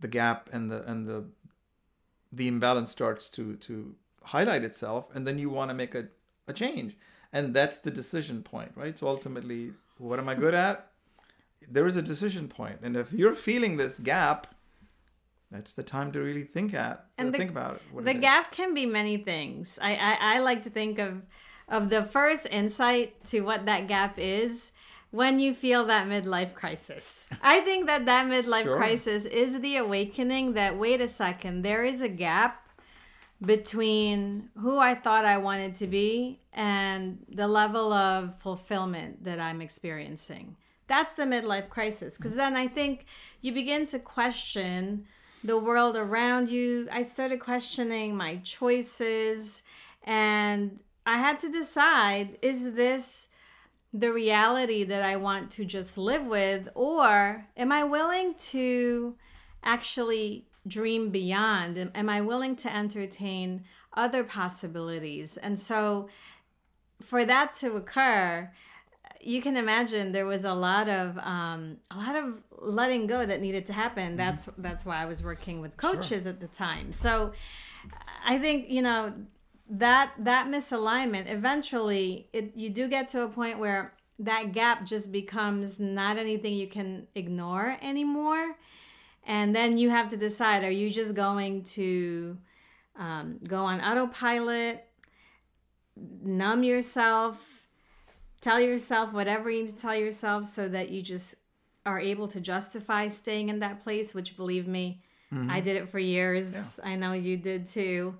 the 0.00 0.08
gap 0.08 0.48
and 0.52 0.70
the 0.70 0.82
and 0.90 1.06
the 1.06 1.24
the 2.32 2.48
imbalance 2.48 2.90
starts 2.90 3.28
to 3.28 3.56
to 3.56 3.94
highlight 4.24 4.64
itself 4.64 5.06
and 5.14 5.26
then 5.26 5.38
you 5.38 5.50
want 5.50 5.68
to 5.68 5.74
make 5.74 5.94
a, 5.94 6.06
a 6.46 6.52
change 6.52 6.96
and 7.32 7.54
that's 7.54 7.78
the 7.78 7.90
decision 7.90 8.42
point 8.42 8.72
right 8.74 8.98
so 8.98 9.06
ultimately 9.06 9.72
what 10.02 10.18
am 10.18 10.28
i 10.28 10.34
good 10.34 10.54
at 10.54 10.88
there 11.70 11.86
is 11.86 11.96
a 11.96 12.02
decision 12.02 12.48
point 12.48 12.78
and 12.82 12.96
if 12.96 13.12
you're 13.12 13.34
feeling 13.34 13.76
this 13.76 13.98
gap 13.98 14.54
that's 15.50 15.74
the 15.74 15.82
time 15.82 16.10
to 16.10 16.20
really 16.20 16.44
think 16.44 16.74
at 16.74 16.96
uh, 16.96 17.00
and 17.18 17.34
the, 17.34 17.38
think 17.38 17.50
about 17.50 17.76
it 17.76 18.04
the 18.04 18.10
it 18.10 18.20
gap 18.20 18.50
can 18.50 18.74
be 18.74 18.84
many 18.84 19.16
things 19.16 19.78
I, 19.80 19.94
I 19.94 20.16
i 20.20 20.38
like 20.40 20.62
to 20.64 20.70
think 20.70 20.98
of 20.98 21.22
of 21.68 21.88
the 21.88 22.02
first 22.02 22.46
insight 22.50 23.24
to 23.26 23.40
what 23.40 23.66
that 23.66 23.88
gap 23.88 24.18
is 24.18 24.72
when 25.12 25.38
you 25.38 25.54
feel 25.54 25.84
that 25.84 26.08
midlife 26.08 26.54
crisis. 26.54 27.26
I 27.42 27.60
think 27.60 27.86
that 27.86 28.06
that 28.06 28.26
midlife 28.26 28.64
sure. 28.64 28.76
crisis 28.76 29.26
is 29.26 29.60
the 29.60 29.76
awakening 29.76 30.54
that 30.54 30.78
wait 30.78 31.00
a 31.00 31.06
second, 31.06 31.62
there 31.62 31.84
is 31.84 32.00
a 32.00 32.08
gap 32.08 32.61
between 33.44 34.48
who 34.58 34.78
I 34.78 34.94
thought 34.94 35.24
I 35.24 35.38
wanted 35.38 35.74
to 35.76 35.86
be 35.86 36.40
and 36.52 37.18
the 37.28 37.48
level 37.48 37.92
of 37.92 38.38
fulfillment 38.38 39.24
that 39.24 39.40
I'm 39.40 39.60
experiencing. 39.60 40.56
That's 40.86 41.12
the 41.12 41.24
midlife 41.24 41.68
crisis 41.68 42.16
because 42.16 42.34
then 42.34 42.56
I 42.56 42.68
think 42.68 43.06
you 43.40 43.52
begin 43.52 43.86
to 43.86 43.98
question 43.98 45.06
the 45.42 45.58
world 45.58 45.96
around 45.96 46.50
you. 46.50 46.88
I 46.92 47.02
started 47.02 47.40
questioning 47.40 48.16
my 48.16 48.36
choices 48.36 49.62
and 50.04 50.78
I 51.04 51.18
had 51.18 51.40
to 51.40 51.50
decide 51.50 52.38
is 52.42 52.74
this 52.74 53.28
the 53.92 54.12
reality 54.12 54.84
that 54.84 55.02
I 55.02 55.16
want 55.16 55.50
to 55.52 55.64
just 55.64 55.98
live 55.98 56.24
with, 56.24 56.68
or 56.74 57.46
am 57.56 57.72
I 57.72 57.84
willing 57.84 58.34
to 58.34 59.16
actually 59.62 60.46
dream 60.66 61.10
beyond? 61.10 61.90
Am 61.94 62.08
I 62.08 62.20
willing 62.20 62.56
to 62.56 62.74
entertain 62.74 63.64
other 63.94 64.24
possibilities? 64.24 65.36
And 65.36 65.58
so, 65.58 66.08
for 67.00 67.24
that 67.24 67.54
to 67.54 67.74
occur, 67.74 68.50
you 69.20 69.40
can 69.40 69.56
imagine 69.56 70.12
there 70.12 70.26
was 70.26 70.44
a 70.44 70.54
lot 70.54 70.88
of 70.88 71.18
um, 71.18 71.78
a 71.90 71.96
lot 71.96 72.16
of 72.16 72.42
letting 72.58 73.06
go 73.06 73.24
that 73.24 73.40
needed 73.40 73.66
to 73.66 73.72
happen. 73.72 74.08
Mm-hmm. 74.08 74.16
That's 74.16 74.48
that's 74.58 74.84
why 74.84 75.02
I 75.02 75.06
was 75.06 75.22
working 75.22 75.60
with 75.60 75.76
coaches 75.76 76.22
sure. 76.22 76.30
at 76.30 76.40
the 76.40 76.48
time. 76.48 76.92
So 76.92 77.32
I 78.24 78.38
think 78.38 78.68
you 78.68 78.82
know 78.82 79.14
that 79.70 80.12
that 80.18 80.48
misalignment 80.48 81.30
eventually 81.30 82.28
it 82.32 82.52
you 82.54 82.68
do 82.68 82.88
get 82.88 83.08
to 83.08 83.22
a 83.22 83.28
point 83.28 83.58
where 83.58 83.94
that 84.18 84.52
gap 84.52 84.84
just 84.84 85.10
becomes 85.10 85.80
not 85.80 86.18
anything 86.18 86.54
you 86.54 86.66
can 86.66 87.06
ignore 87.14 87.78
anymore 87.80 88.56
and 89.24 89.54
then 89.54 89.78
you 89.78 89.90
have 89.90 90.08
to 90.08 90.16
decide 90.16 90.64
are 90.64 90.70
you 90.70 90.90
just 90.90 91.14
going 91.14 91.62
to 91.62 92.36
um, 92.96 93.38
go 93.46 93.64
on 93.64 93.80
autopilot 93.80 94.84
numb 95.96 96.64
yourself 96.64 97.64
tell 98.40 98.60
yourself 98.60 99.12
whatever 99.12 99.50
you 99.50 99.64
need 99.64 99.74
to 99.74 99.80
tell 99.80 99.96
yourself 99.96 100.46
so 100.46 100.68
that 100.68 100.90
you 100.90 101.02
just 101.02 101.34
are 101.84 101.98
able 101.98 102.28
to 102.28 102.40
justify 102.40 103.08
staying 103.08 103.48
in 103.48 103.60
that 103.60 103.82
place 103.82 104.14
which 104.14 104.36
believe 104.36 104.66
me 104.66 105.02
mm-hmm. 105.32 105.50
i 105.50 105.60
did 105.60 105.76
it 105.76 105.88
for 105.88 105.98
years 105.98 106.52
yeah. 106.52 106.64
i 106.82 106.96
know 106.96 107.12
you 107.12 107.36
did 107.36 107.66
too 107.66 108.14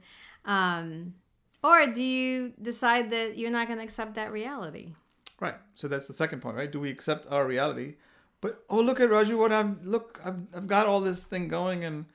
um, 0.45 1.15
or 1.63 1.87
do 1.87 2.03
you 2.03 2.53
decide 2.61 3.11
that 3.13 3.39
you're 3.39 3.51
not 3.51 3.69
going 3.69 3.79
to 3.79 3.85
accept 3.85 4.15
that 4.15 4.33
reality? 4.33 4.95
Right. 5.41 5.55
So 5.75 5.89
that's 5.89 6.07
the 6.07 6.13
second 6.13 6.41
point, 6.41 6.57
right? 6.57 6.71
Do 6.71 6.81
we 6.81 6.91
accept 6.91 7.27
our 7.31 7.47
reality? 7.47 7.95
But 8.43 8.65
oh, 8.69 8.81
look 8.81 9.01
at 9.01 9.09
Raju, 9.09 9.39
what 9.39 9.53
I've 9.53 9.87
look, 9.87 10.21
I've 10.23 10.41
I've 10.55 10.67
got 10.67 10.87
all 10.87 11.01
this 11.01 11.25
thing 11.25 11.49
going, 11.49 11.85
and 11.85 12.07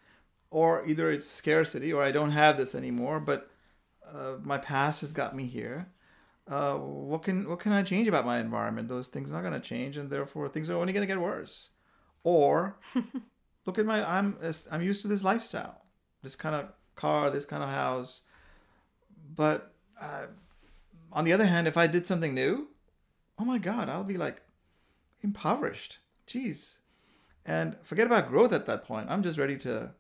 or 0.52 0.86
either 0.86 1.10
it's 1.10 1.26
scarcity 1.26 1.92
or 1.92 2.04
I 2.04 2.12
don't 2.12 2.32
have 2.32 2.58
this 2.58 2.76
anymore, 2.76 3.20
but 3.20 3.50
uh, 4.06 4.34
my 4.44 4.58
past 4.58 5.02
has 5.02 5.14
got 5.14 5.36
me 5.36 5.46
here. 5.46 5.88
Uh, 6.48 6.76
what 6.76 7.24
can 7.24 7.48
what 7.50 7.60
can 7.60 7.72
I 7.72 7.82
change 7.82 8.10
about 8.10 8.26
my 8.26 8.40
environment? 8.40 8.90
Those 8.90 9.08
things 9.08 9.32
are 9.32 9.42
not 9.42 9.50
going 9.50 9.60
to 9.60 9.68
change, 9.68 9.96
and 9.96 10.10
therefore 10.10 10.50
things 10.50 10.70
are 10.70 10.76
only 10.76 10.92
going 10.94 11.08
to 11.08 11.14
get 11.14 11.20
worse. 11.20 11.72
Or 12.24 12.78
look 13.66 13.80
at 13.80 13.86
my 13.86 14.04
I'm 14.04 14.38
I'm 14.70 14.82
used 14.82 15.02
to 15.04 15.08
this 15.08 15.24
lifestyle, 15.24 15.82
this 16.24 16.36
kind 16.36 16.56
of 16.56 16.68
car, 16.96 17.30
this 17.30 17.46
kind 17.46 17.64
of 17.64 17.70
house, 17.70 18.24
but 19.34 19.74
uh, 20.02 20.26
on 21.14 21.24
the 21.24 21.32
other 21.32 21.46
hand, 21.46 21.68
if 21.68 21.78
I 21.78 21.88
did 21.88 22.06
something 22.06 22.34
new, 22.34 22.68
oh 23.40 23.46
my 23.46 23.60
God, 23.60 23.88
I'll 23.88 24.04
be 24.04 24.18
like 24.18 24.42
impoverished. 25.22 26.00
Jeez. 26.28 26.80
And 27.46 27.78
forget 27.84 28.06
about 28.06 28.30
growth 28.30 28.52
at 28.52 28.66
that 28.66 28.84
point. 28.84 29.10
I'm 29.10 29.24
just 29.24 29.38
ready 29.38 29.58
to 29.60 29.92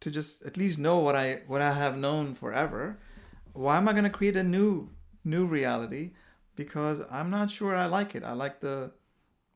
to 0.00 0.10
just 0.10 0.42
at 0.42 0.56
least 0.56 0.78
know 0.78 0.98
what 0.98 1.14
I 1.14 1.42
what 1.46 1.60
I 1.60 1.72
have 1.72 1.96
known 1.96 2.34
forever. 2.34 2.98
Why 3.52 3.76
am 3.76 3.88
I 3.88 3.92
going 3.92 4.04
to 4.04 4.10
create 4.10 4.36
a 4.36 4.42
new 4.42 4.90
new 5.24 5.46
reality? 5.46 6.12
Because 6.54 7.02
I'm 7.10 7.30
not 7.30 7.50
sure 7.50 7.74
I 7.74 7.86
like 7.86 8.14
it. 8.14 8.24
I 8.24 8.32
like 8.32 8.60
the 8.60 8.92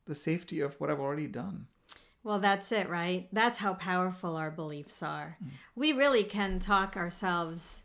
the 0.06 0.14
safety 0.14 0.60
of 0.60 0.78
what 0.78 0.90
I've 0.90 1.00
already 1.00 1.26
done. 1.26 1.66
Well, 2.22 2.38
that's 2.38 2.70
it, 2.70 2.90
right? 2.90 3.28
That's 3.32 3.58
how 3.58 3.74
powerful 3.74 4.36
our 4.36 4.50
beliefs 4.50 5.02
are. 5.02 5.38
Mm. 5.42 5.48
We 5.74 5.92
really 5.92 6.24
can 6.24 6.58
talk 6.58 6.94
ourselves 6.94 7.82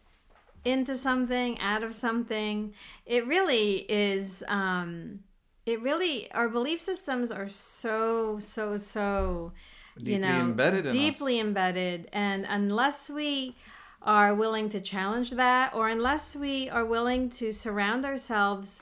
into 0.66 0.98
something, 0.98 1.58
out 1.60 1.84
of 1.84 1.94
something. 1.94 2.74
It 3.06 3.25
really 3.28 3.86
is. 3.90 4.44
Um, 4.50 5.20
it 5.65 5.81
really, 5.81 6.31
our 6.31 6.50
belief 6.50 6.79
systems 6.79 7.31
are 7.31 7.48
so, 7.48 8.39
so, 8.39 8.77
so 8.77 9.51
deeply 9.98 10.13
you 10.13 10.19
know 10.19 10.39
embedded 10.39 10.91
deeply 10.91 11.39
embedded. 11.39 12.10
And 12.12 12.45
unless 12.48 13.10
we 13.10 13.55
are 14.01 14.34
willing 14.34 14.69
to 14.69 14.79
challenge 14.79 15.31
that 15.31 15.74
or 15.74 15.89
unless 15.89 16.36
we 16.36 16.69
are 16.69 16.86
willing 16.86 17.29
to 17.29 17.51
surround 17.51 18.05
ourselves 18.05 18.81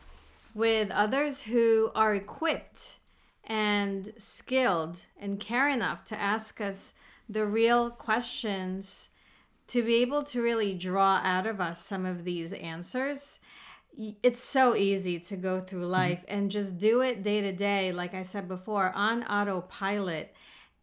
with 0.53 0.91
others 0.91 1.43
who 1.43 1.91
are 1.95 2.13
equipped 2.13 2.97
and 3.45 4.13
skilled 4.17 5.01
and 5.19 5.39
care 5.39 5.69
enough 5.69 6.03
to 6.05 6.19
ask 6.19 6.61
us 6.61 6.93
the 7.29 7.45
real 7.45 7.89
questions 7.89 9.09
to 9.67 9.81
be 9.81 9.95
able 9.95 10.21
to 10.21 10.41
really 10.41 10.73
draw 10.73 11.21
out 11.23 11.47
of 11.47 11.61
us 11.61 11.83
some 11.83 12.05
of 12.05 12.25
these 12.25 12.53
answers 12.53 13.39
it's 13.95 14.41
so 14.41 14.75
easy 14.75 15.19
to 15.19 15.35
go 15.35 15.59
through 15.59 15.81
mm-hmm. 15.81 15.91
life 15.91 16.25
and 16.27 16.50
just 16.50 16.77
do 16.77 17.01
it 17.01 17.23
day 17.23 17.41
to 17.41 17.51
day 17.51 17.91
like 17.91 18.13
i 18.13 18.23
said 18.23 18.47
before 18.47 18.91
on 18.95 19.23
autopilot 19.23 20.33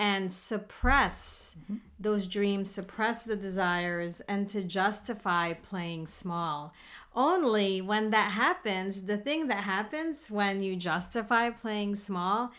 and 0.00 0.32
suppress 0.32 1.54
mm-hmm. 1.62 1.76
those 2.00 2.26
dreams 2.26 2.70
suppress 2.70 3.22
the 3.22 3.36
desires 3.36 4.22
and 4.22 4.48
to 4.48 4.62
justify 4.62 5.52
playing 5.52 6.06
small. 6.06 6.72
Only 7.14 7.82
when 7.82 8.10
that 8.10 8.32
happens 8.32 9.02
the 9.02 9.18
thing 9.18 9.48
that 9.48 9.64
happens 9.64 10.30
when 10.30 10.62
you 10.62 10.74
justify 10.74 11.50
playing 11.50 11.96
small 11.96 12.50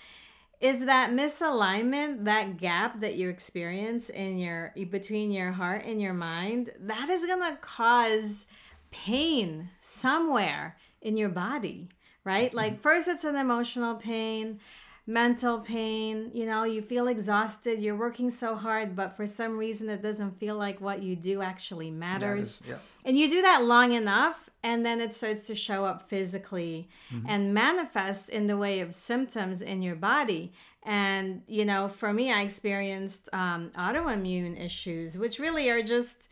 is 0.60 0.86
that 0.86 1.10
misalignment 1.10 2.25
that 2.25 2.58
gap 2.58 3.01
that 3.01 3.15
you 3.15 3.27
experience 3.27 4.10
in 4.10 4.38
your 4.38 4.72
between 4.91 5.31
your 5.31 5.51
heart 5.51 5.84
and 5.84 6.00
your 6.00 6.13
mind 6.13 6.72
that 6.79 7.10
is 7.10 7.25
going 7.25 7.41
to 7.41 7.58
cause 7.60 8.46
pain 8.91 9.69
somewhere 9.79 10.77
in 11.01 11.17
your 11.17 11.29
body 11.29 11.89
right 12.24 12.53
like 12.53 12.79
first 12.79 13.07
it's 13.07 13.24
an 13.24 13.36
emotional 13.36 13.95
pain 13.95 14.60
mental 15.07 15.60
pain 15.60 16.29
you 16.33 16.45
know 16.45 16.63
you 16.63 16.81
feel 16.81 17.07
exhausted 17.07 17.81
you're 17.81 17.95
working 17.95 18.29
so 18.29 18.55
hard 18.55 18.95
but 18.95 19.17
for 19.17 19.25
some 19.25 19.57
reason 19.57 19.89
it 19.89 20.01
doesn't 20.01 20.38
feel 20.38 20.55
like 20.55 20.79
what 20.79 21.01
you 21.01 21.15
do 21.15 21.41
actually 21.41 21.89
matters 21.89 22.62
yeah. 22.67 22.75
and 23.03 23.17
you 23.17 23.29
do 23.29 23.41
that 23.41 23.63
long 23.63 23.93
enough, 23.93 24.50
and 24.63 24.86
then 24.86 25.01
it 25.01 25.13
starts 25.13 25.48
to 25.48 25.55
show 25.55 25.86
up 25.86 26.07
physically 26.07 26.88
and 27.27 27.53
manifest 27.53 28.29
in 28.29 28.48
the 28.48 28.57
way 28.57 28.79
of 28.79 28.93
symptoms 28.93 29.62
in 29.62 29.81
your 29.81 29.95
body. 29.95 30.53
And, 30.83 31.41
you 31.48 31.65
know, 31.65 31.88
for 31.88 32.13
me, 32.13 32.31
I 32.31 32.41
experienced 32.41 33.27
um, 33.33 33.71
autoimmune 33.75 34.63
issues, 34.63 35.17
which 35.17 35.39
really 35.39 35.69
are 35.69 35.81
just 35.81 36.29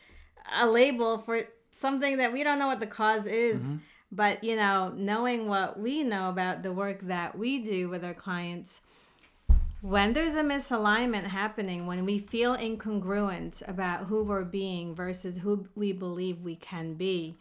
a 0.59 0.67
label 0.67 1.17
for 1.17 1.45
something 1.79 2.17
that 2.17 2.33
we 2.33 2.43
don't 2.43 2.59
know 2.59 2.67
what 2.67 2.79
the 2.79 2.87
cause 2.87 3.25
is. 3.25 3.59
Mm-hmm. 3.59 3.77
But, 4.11 4.43
you 4.43 4.55
know, 4.55 4.91
knowing 4.95 5.47
what 5.47 5.79
we 5.79 6.03
know 6.03 6.29
about 6.29 6.63
the 6.63 6.71
work 6.71 7.01
that 7.01 7.37
we 7.37 7.59
do 7.59 7.89
with 7.89 8.03
our 8.03 8.15
clients, 8.15 8.81
when 9.81 10.13
there's 10.13 10.33
a 10.33 10.41
misalignment 10.41 11.25
happening, 11.25 11.85
when 11.85 12.05
we 12.05 12.17
feel 12.17 12.57
incongruent 12.57 13.61
about 13.67 14.07
who 14.07 14.23
we're 14.23 14.43
being 14.43 14.95
versus 14.95 15.37
who 15.37 15.67
we 15.75 15.93
believe 15.93 16.41
we 16.41 16.55
can 16.55 16.95
be, 16.95 17.37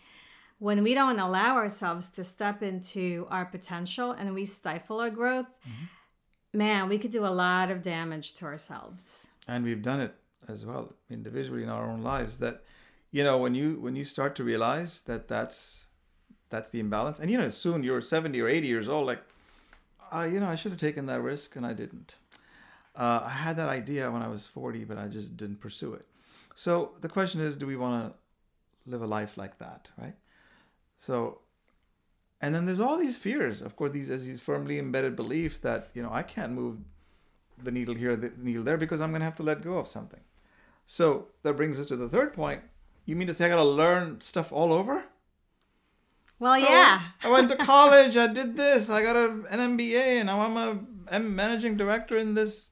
when 0.58 0.82
we 0.82 0.92
don't 0.92 1.18
allow 1.18 1.56
ourselves 1.56 2.10
to 2.10 2.22
step 2.22 2.62
into 2.62 3.26
our 3.30 3.46
potential 3.46 4.12
and 4.12 4.34
we 4.34 4.44
stifle 4.44 5.00
our 5.00 5.10
growth, 5.10 5.46
mm-hmm. 5.66 6.58
man, 6.58 6.88
we 6.88 6.98
could 6.98 7.12
do 7.12 7.24
a 7.24 7.28
lot 7.28 7.70
of 7.70 7.82
damage 7.82 8.34
to 8.34 8.44
ourselves. 8.44 9.26
and 9.48 9.64
we've 9.64 9.82
done 9.82 10.00
it 10.00 10.14
as 10.48 10.66
well 10.66 10.92
individually 11.10 11.62
in 11.62 11.68
our 11.70 11.88
own 11.88 12.02
lives 12.02 12.38
that 12.38 12.62
you 13.10 13.24
know 13.24 13.38
when 13.38 13.54
you 13.54 13.80
when 13.80 13.96
you 13.96 14.04
start 14.04 14.34
to 14.34 14.44
realize 14.44 15.02
that 15.02 15.28
that's 15.28 15.88
that's 16.50 16.70
the 16.70 16.80
imbalance 16.80 17.18
and 17.18 17.30
you 17.30 17.38
know 17.38 17.48
soon 17.48 17.82
you're 17.82 18.00
70 18.00 18.40
or 18.40 18.48
80 18.48 18.66
years 18.66 18.88
old 18.88 19.06
like 19.06 19.22
uh, 20.12 20.28
you 20.30 20.40
know 20.40 20.46
i 20.46 20.54
should 20.54 20.72
have 20.72 20.80
taken 20.80 21.06
that 21.06 21.20
risk 21.22 21.56
and 21.56 21.66
i 21.66 21.72
didn't 21.72 22.16
uh, 22.96 23.22
i 23.24 23.30
had 23.30 23.56
that 23.56 23.68
idea 23.68 24.10
when 24.10 24.22
i 24.22 24.28
was 24.28 24.46
40 24.46 24.84
but 24.84 24.98
i 24.98 25.08
just 25.08 25.36
didn't 25.36 25.60
pursue 25.60 25.94
it 25.94 26.06
so 26.54 26.92
the 27.00 27.08
question 27.08 27.40
is 27.40 27.56
do 27.56 27.66
we 27.66 27.76
want 27.76 28.12
to 28.12 28.90
live 28.90 29.02
a 29.02 29.06
life 29.06 29.36
like 29.36 29.58
that 29.58 29.90
right 29.98 30.14
so 30.96 31.40
and 32.40 32.54
then 32.54 32.66
there's 32.66 32.80
all 32.80 32.96
these 32.96 33.18
fears 33.18 33.60
of 33.60 33.76
course 33.76 33.92
these 33.92 34.10
as 34.10 34.26
these 34.26 34.40
firmly 34.40 34.78
embedded 34.78 35.14
beliefs 35.16 35.58
that 35.58 35.88
you 35.94 36.02
know 36.02 36.10
i 36.12 36.22
can't 36.22 36.52
move 36.52 36.78
the 37.62 37.70
needle 37.70 37.94
here, 37.94 38.16
the 38.16 38.32
needle 38.38 38.62
there, 38.62 38.76
because 38.76 39.00
I'm 39.00 39.10
going 39.10 39.20
to 39.20 39.24
have 39.24 39.34
to 39.36 39.42
let 39.42 39.62
go 39.62 39.78
of 39.78 39.88
something. 39.88 40.20
So 40.86 41.28
that 41.42 41.54
brings 41.54 41.78
us 41.78 41.86
to 41.86 41.96
the 41.96 42.08
third 42.08 42.32
point. 42.32 42.62
You 43.08 43.16
mean 43.16 43.26
to 43.28 43.32
say 43.32 43.46
I 43.46 43.48
got 43.48 43.56
to 43.56 43.64
learn 43.64 44.20
stuff 44.20 44.52
all 44.52 44.70
over? 44.70 45.06
Well, 46.38 46.58
yeah. 46.58 47.00
Oh, 47.24 47.28
I 47.28 47.32
went 47.32 47.48
to 47.48 47.56
college. 47.56 48.18
I 48.18 48.26
did 48.26 48.54
this. 48.54 48.90
I 48.90 49.02
got 49.02 49.16
a, 49.16 49.30
an 49.48 49.78
MBA, 49.78 50.18
and 50.18 50.26
now 50.26 50.42
I'm 50.42 50.58
a 50.58 50.78
I'm 51.10 51.34
managing 51.34 51.78
director 51.78 52.18
in 52.18 52.34
this 52.34 52.70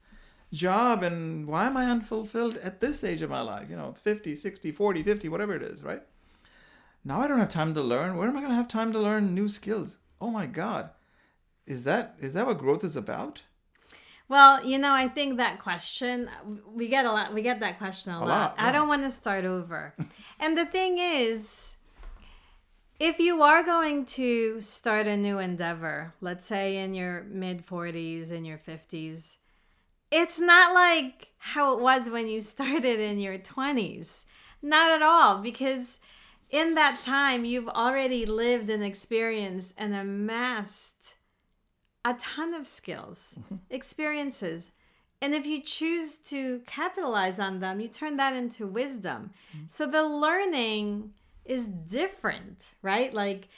job. 0.53 1.01
And 1.01 1.47
why 1.47 1.65
am 1.65 1.75
I 1.75 1.89
unfulfilled 1.89 2.57
at 2.57 2.81
this 2.81 3.03
age 3.03 3.23
of 3.23 3.31
my 3.31 3.41
life? 3.41 3.67
You 3.67 3.77
know, 3.77 3.95
50, 3.99 4.35
60, 4.35 4.71
40, 4.71 5.01
50, 5.01 5.27
whatever 5.27 5.55
it 5.55 5.63
is, 5.63 5.81
right? 5.81 6.03
Now 7.03 7.19
I 7.19 7.27
don't 7.27 7.39
have 7.39 7.49
time 7.49 7.73
to 7.73 7.81
learn. 7.81 8.15
Where 8.15 8.29
am 8.29 8.37
I 8.37 8.41
going 8.41 8.51
to 8.51 8.57
have 8.57 8.67
time 8.67 8.93
to 8.93 8.99
learn 8.99 9.33
new 9.33 9.47
skills? 9.47 9.97
Oh 10.21 10.29
my 10.29 10.45
God. 10.45 10.91
Is 11.65 11.83
that 11.85 12.15
is 12.19 12.35
that 12.35 12.45
what 12.45 12.59
growth 12.59 12.83
is 12.83 12.95
about? 12.95 13.41
Well, 14.29 14.65
you 14.65 14.77
know, 14.77 14.93
I 14.93 15.07
think 15.07 15.37
that 15.37 15.59
question 15.59 16.29
we 16.65 16.87
get 16.87 17.05
a 17.05 17.11
lot. 17.11 17.33
We 17.33 17.41
get 17.41 17.61
that 17.61 17.77
question 17.77 18.13
a, 18.13 18.19
lot. 18.19 18.27
lot, 18.27 18.55
I 18.57 18.71
don't 18.71 18.87
want 18.87 19.03
to 19.03 19.09
start 19.09 19.45
over. 19.45 19.93
and 20.39 20.57
the 20.57 20.65
thing 20.65 20.97
is, 20.97 21.77
if 22.99 23.19
you 23.19 23.41
are 23.41 23.63
going 23.63 24.05
to 24.05 24.59
start 24.59 25.07
a 25.07 25.15
new 25.15 25.39
endeavor, 25.39 26.13
let's 26.19 26.45
say 26.45 26.77
in 26.77 26.93
your 26.93 27.23
mid 27.23 27.65
40s, 27.65 28.31
in 28.31 28.43
your 28.43 28.57
50s, 28.57 29.37
it's 30.11 30.39
not 30.39 30.73
like 30.73 31.29
how 31.37 31.73
it 31.73 31.81
was 31.81 32.09
when 32.09 32.27
you 32.27 32.41
started 32.41 32.99
in 32.99 33.19
your 33.19 33.37
20s. 33.37 34.25
Not 34.61 34.91
at 34.91 35.03
all, 35.03 35.37
because 35.37 35.99
in 36.49 36.73
that 36.75 37.01
time, 37.01 37.45
you've 37.45 37.67
already 37.67 38.25
lived 38.25 38.69
and 38.69 38.83
experienced 38.83 39.73
and 39.77 39.93
amassed 39.93 40.96
a 42.07 42.13
ton 42.19 42.53
of 42.53 42.67
skills, 42.67 43.37
experiences. 43.69 44.71
And 45.21 45.33
if 45.33 45.45
you 45.45 45.61
choose 45.61 46.17
to 46.17 46.61
capitalize 46.67 47.39
on 47.39 47.59
them, 47.59 47.79
you 47.79 47.87
turn 47.87 48.17
that 48.17 48.35
into 48.35 48.65
wisdom. 48.67 49.31
So 49.67 49.87
the 49.87 50.03
learning 50.03 51.13
is 51.43 51.65
different, 51.65 52.73
right? 52.81 53.13
Like 53.13 53.49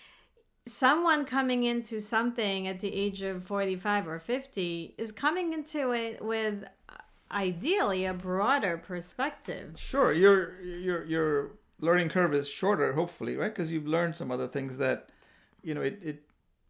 someone 0.66 1.26
coming 1.26 1.64
into 1.64 2.02
something 2.02 2.68
at 2.68 2.80
the 2.80 2.94
age 2.94 3.22
of 3.22 3.44
45 3.44 4.08
or 4.08 4.20
50 4.20 4.96
is 4.98 5.12
coming 5.12 5.54
into 5.54 5.92
it 5.92 6.24
with 6.24 6.64
uh, 6.88 6.94
ideally 7.32 8.06
a 8.06 8.14
broader 8.14 8.78
perspective. 8.78 9.74
Sure, 9.78 10.14
your 10.14 10.62
your 10.62 11.04
your 11.06 11.52
learning 11.82 12.10
curve 12.10 12.34
is 12.34 12.48
shorter, 12.48 12.94
hopefully, 12.94 13.36
right? 13.36 13.54
Because 13.54 13.72
you've 13.72 13.88
learned 13.88 14.16
some 14.16 14.32
other 14.32 14.48
things 14.48 14.78
that, 14.78 15.10
you 15.64 15.74
know, 15.74 15.82
it, 15.82 16.00
it 16.02 16.24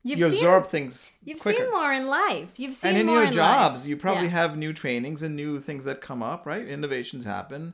You've 0.03 0.19
you 0.19 0.29
seen 0.29 0.37
absorb 0.39 0.65
things 0.67 1.09
you've 1.25 1.39
quicker. 1.39 1.63
seen 1.63 1.71
more 1.71 1.91
in 1.91 2.07
life. 2.07 2.51
You've 2.57 2.73
seen 2.73 2.91
and 2.91 2.97
in 2.99 3.05
more 3.07 3.17
your 3.17 3.25
in 3.25 3.33
jobs, 3.33 3.81
life. 3.81 3.89
you 3.89 3.97
probably 3.97 4.23
Yeah. 4.23 4.29
have 4.41 4.57
new 4.57 4.71
trainings 4.73 5.21
and 5.23 5.35
new 5.35 5.59
things 5.59 5.83
that 5.85 5.99
come 6.01 6.23
up, 6.23 6.45
right? 6.45 6.65
Innovations 6.65 7.25
happen. 7.25 7.73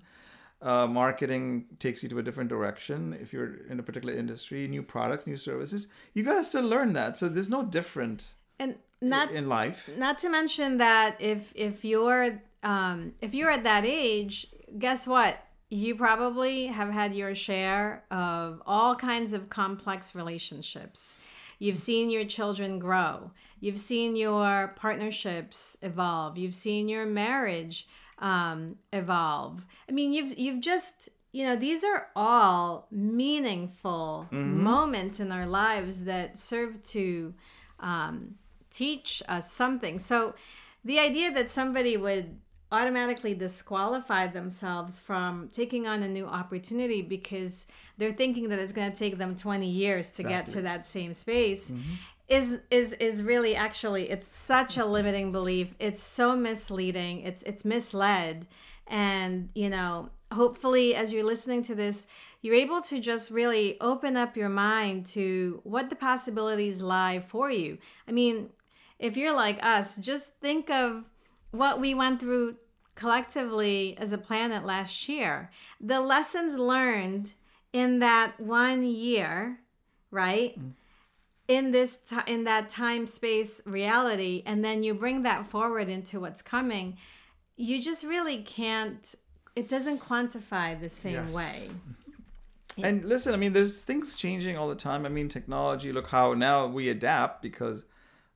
Uh, 0.61 0.87
marketing 0.87 1.65
takes 1.79 2.01
you 2.01 2.09
to 2.09 2.17
a 2.17 2.23
different 2.23 2.49
direction. 2.49 3.15
If 3.21 3.31
you're 3.33 3.57
in 3.69 3.79
a 3.79 3.83
particular 3.83 4.15
industry, 4.15 4.67
new 4.67 4.81
products, 4.81 5.27
new 5.27 5.37
services, 5.37 5.87
you 6.13 6.23
got 6.23 6.35
to 6.35 6.43
still 6.43 6.63
learn 6.63 6.93
that. 6.93 7.17
So 7.17 7.29
there's 7.29 7.49
no 7.49 7.63
different 7.63 8.33
and 8.57 8.77
not 9.01 9.29
in 9.31 9.47
life. 9.47 9.89
not 9.97 10.17
to 10.19 10.29
mention 10.29 10.77
that 10.77 11.17
if 11.19 11.51
if 11.55 11.85
you're 11.85 12.41
um, 12.63 13.13
if 13.21 13.35
you're 13.35 13.51
at 13.51 13.63
that 13.65 13.85
age 13.85 14.47
guess 14.79 15.05
what 15.05 15.37
you 15.69 15.93
probably 15.95 16.67
have 16.67 16.89
had 16.89 17.13
your 17.13 17.35
share 17.35 18.03
of 18.09 18.61
all 18.65 18.95
kinds 18.95 19.33
of 19.33 19.49
complex 19.49 20.15
relationships 20.15 21.17
you've 21.65 21.77
seen 21.77 22.09
your 22.09 22.25
children 22.25 22.79
grow. 22.79 23.31
You've 23.59 23.79
seen 23.79 24.15
your 24.15 24.73
partnerships 24.75 25.75
evolve. 25.81 26.37
You've 26.37 26.53
seen 26.53 26.87
your 26.87 27.05
marriage 27.05 27.87
um, 28.19 28.75
evolve. 28.93 29.65
I 29.89 29.91
mean 29.91 30.13
you've 30.13 30.37
you've 30.37 30.61
just 30.61 31.09
you 31.31 31.43
know 31.43 31.55
these 31.55 31.83
are 31.83 32.07
all 32.15 32.87
meaningful 32.91 34.27
moments 34.31 35.19
in 35.19 35.31
our 35.31 35.47
lives 35.47 36.03
that 36.03 36.37
serve 36.37 36.81
to 36.83 37.33
um, 37.79 38.35
teach 38.69 39.21
us 39.27 39.51
something. 39.51 39.99
So 39.99 40.35
the 40.83 40.99
idea 40.99 41.31
that 41.31 41.49
somebody 41.49 41.97
would 41.97 42.37
automatically 42.71 43.33
disqualify 43.33 44.27
themselves 44.27 44.99
from 44.99 45.49
taking 45.51 45.87
on 45.87 46.01
a 46.03 46.07
new 46.07 46.25
opportunity 46.25 47.01
because 47.01 47.67
they're 47.97 48.11
thinking 48.11 48.49
that 48.49 48.59
it's 48.59 48.73
going 48.73 48.91
to 48.91 48.97
take 48.97 49.17
them 49.17 49.35
20 49.35 49.67
years 49.67 50.09
to 50.11 50.23
get 50.23 50.49
to 50.49 50.61
that 50.61 50.85
same 50.85 51.13
space 51.13 51.69
mm-hmm. 51.69 51.93
is 52.27 52.59
is 52.71 52.93
is 52.93 53.21
really 53.21 53.55
actually 53.55 54.09
it's 54.09 54.27
such 54.27 54.77
a 54.77 54.85
limiting 54.85 55.31
belief. 55.31 55.75
It's 55.79 56.01
so 56.01 56.35
misleading. 56.35 57.21
It's 57.21 57.43
it's 57.43 57.63
misled. 57.63 58.47
And 58.87 59.49
you 59.53 59.69
know 59.69 60.09
hopefully 60.31 60.95
as 60.95 61.13
you're 61.13 61.23
listening 61.23 61.61
to 61.61 61.75
this 61.75 62.07
you're 62.41 62.55
able 62.55 62.81
to 62.81 62.99
just 62.99 63.29
really 63.29 63.79
open 63.79 64.17
up 64.17 64.35
your 64.35 64.49
mind 64.49 65.05
to 65.05 65.61
what 65.63 65.89
the 65.91 65.95
possibilities 65.95 66.81
lie 66.81 67.19
for 67.19 67.51
you. 67.51 67.77
I 68.07 68.11
mean 68.11 68.49
if 68.97 69.17
you're 69.17 69.35
like 69.35 69.63
us 69.63 69.97
just 69.97 70.33
think 70.41 70.71
of 70.71 71.03
what 71.57 71.79
we 71.79 71.93
went 71.93 72.19
through 72.19 72.57
collectively 72.95 73.95
as 73.97 74.11
a 74.11 74.17
planet 74.17 74.65
last 74.65 75.07
year. 75.07 75.51
The 75.79 76.01
lessons 76.01 76.57
learned 76.57 77.33
in 77.73 77.99
that 77.99 78.39
one 78.39 78.85
year, 78.85 79.59
right? 80.11 80.59
Mm. 80.59 80.71
In 81.47 81.71
this 81.71 81.97
t- 81.97 82.15
in 82.25 82.45
that 82.45 82.69
time 82.69 83.05
space 83.05 83.61
reality 83.65 84.41
and 84.47 84.65
then 84.65 84.81
you 84.81 84.95
bring 84.95 85.21
that 85.23 85.45
forward 85.45 85.89
into 85.89 86.19
what's 86.19 86.41
coming, 86.41 86.97
you 87.55 87.79
just 87.79 88.03
really 88.03 88.37
can't 88.37 89.13
it 89.55 89.69
doesn't 89.69 89.99
quantify 89.99 90.79
the 90.79 90.89
same 90.89 91.13
yes. 91.13 91.35
way. 91.35 91.75
And 92.83 93.05
listen, 93.05 93.33
I 93.33 93.37
mean, 93.37 93.53
there's 93.53 93.79
things 93.79 94.17
changing 94.17 94.57
all 94.57 94.67
the 94.67 94.75
time. 94.75 95.05
I 95.05 95.09
mean, 95.09 95.29
technology. 95.29 95.93
Look 95.93 96.09
how 96.09 96.33
now 96.33 96.67
we 96.67 96.89
adapt 96.89 97.41
because 97.41 97.85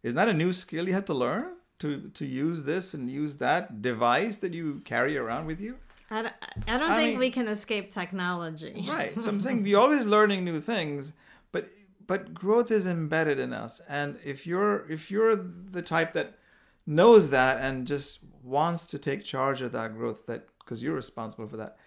isn't 0.01 0.15
that 0.15 0.29
a 0.29 0.33
new 0.33 0.53
skill 0.53 0.87
you 0.87 0.93
have 0.93 1.03
to 1.05 1.13
learn 1.13 1.55
to 1.79 2.09
to 2.13 2.25
use 2.25 2.63
this 2.63 2.93
and 2.93 3.09
use 3.09 3.37
that 3.37 3.81
device 3.81 4.37
that 4.37 4.53
you 4.53 4.81
carry 4.85 5.17
around 5.17 5.45
with 5.45 5.59
you? 5.59 5.77
I 6.11 6.23
don't, 6.23 6.33
I 6.67 6.77
don't 6.77 6.91
I 6.91 6.97
think 6.97 7.11
mean, 7.11 7.19
we 7.19 7.31
can 7.31 7.47
escape 7.47 7.91
technology. 7.91 8.85
Right. 8.87 9.21
So 9.21 9.29
I'm 9.29 9.39
saying 9.39 9.65
you're 9.65 9.79
always 9.79 10.05
learning 10.05 10.43
new 10.43 10.59
things, 10.61 11.13
but 11.51 11.69
but 12.07 12.33
growth 12.33 12.71
is 12.71 12.85
embedded 12.85 13.39
in 13.39 13.53
us. 13.53 13.81
And 13.87 14.17
if 14.25 14.47
you're 14.47 14.89
if 14.89 15.11
you're 15.11 15.35
the 15.35 15.81
type 15.81 16.13
that 16.13 16.37
knows 16.85 17.29
that 17.29 17.61
and 17.61 17.85
just 17.85 18.19
wants 18.43 18.85
to 18.87 18.97
take 18.97 19.23
charge 19.23 19.61
of 19.61 19.71
that 19.73 19.95
growth 19.95 20.25
that 20.25 20.47
because 20.59 20.81
you're 20.81 20.95
responsible 20.95 21.47
for 21.47 21.57
that 21.57 21.77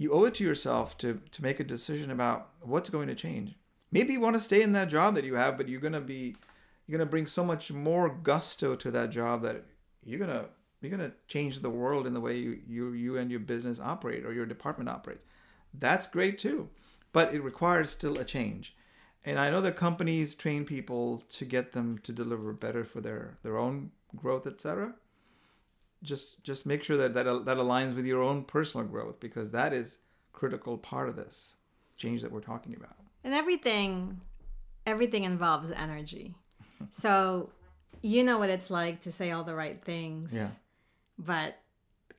you 0.00 0.12
owe 0.12 0.24
it 0.24 0.34
to 0.34 0.42
yourself 0.44 0.96
to 0.96 1.20
to 1.30 1.42
make 1.42 1.60
a 1.60 1.64
decision 1.64 2.10
about 2.10 2.48
what's 2.62 2.88
going 2.90 3.06
to 3.06 3.14
change. 3.14 3.54
Maybe 3.92 4.14
you 4.14 4.20
want 4.20 4.34
to 4.34 4.40
stay 4.40 4.62
in 4.62 4.72
that 4.72 4.88
job 4.88 5.14
that 5.14 5.24
you 5.24 5.34
have, 5.34 5.58
but 5.58 5.68
you're 5.68 5.80
gonna 5.80 6.00
be 6.00 6.36
you're 6.90 6.98
gonna 6.98 7.08
bring 7.08 7.26
so 7.26 7.44
much 7.44 7.70
more 7.70 8.08
gusto 8.08 8.74
to 8.74 8.90
that 8.90 9.10
job 9.10 9.42
that 9.42 9.64
you're 10.02 10.18
gonna 10.18 10.46
you're 10.80 10.90
gonna 10.90 11.12
change 11.28 11.60
the 11.60 11.70
world 11.70 12.06
in 12.06 12.14
the 12.14 12.20
way 12.20 12.36
you 12.36 12.60
you 12.66 12.92
you 12.92 13.16
and 13.16 13.30
your 13.30 13.40
business 13.40 13.78
operate 13.78 14.24
or 14.24 14.32
your 14.32 14.46
department 14.46 14.90
operates. 14.90 15.24
That's 15.72 16.08
great 16.08 16.38
too, 16.38 16.68
but 17.12 17.32
it 17.32 17.42
requires 17.42 17.90
still 17.90 18.18
a 18.18 18.24
change. 18.24 18.74
And 19.24 19.38
I 19.38 19.50
know 19.50 19.60
that 19.60 19.76
companies 19.76 20.34
train 20.34 20.64
people 20.64 21.22
to 21.28 21.44
get 21.44 21.72
them 21.72 21.98
to 21.98 22.12
deliver 22.12 22.52
better 22.52 22.84
for 22.84 23.00
their 23.00 23.38
their 23.42 23.56
own 23.56 23.92
growth, 24.16 24.46
etc 24.46 24.94
just 26.02 26.42
just 26.42 26.66
make 26.66 26.82
sure 26.82 26.96
that 26.96 27.14
that, 27.14 27.24
that 27.44 27.56
aligns 27.56 27.94
with 27.94 28.06
your 28.06 28.22
own 28.22 28.44
personal 28.44 28.86
growth 28.86 29.20
because 29.20 29.50
that 29.50 29.72
is 29.72 29.98
critical 30.32 30.78
part 30.78 31.08
of 31.08 31.16
this 31.16 31.56
change 31.96 32.22
that 32.22 32.32
we're 32.32 32.40
talking 32.40 32.74
about 32.74 32.96
and 33.24 33.34
everything 33.34 34.20
everything 34.86 35.24
involves 35.24 35.70
energy 35.70 36.34
so 36.88 37.50
you 38.02 38.24
know 38.24 38.38
what 38.38 38.48
it's 38.48 38.70
like 38.70 39.00
to 39.02 39.12
say 39.12 39.30
all 39.30 39.44
the 39.44 39.54
right 39.54 39.84
things 39.84 40.32
yeah. 40.32 40.50
but 41.18 41.58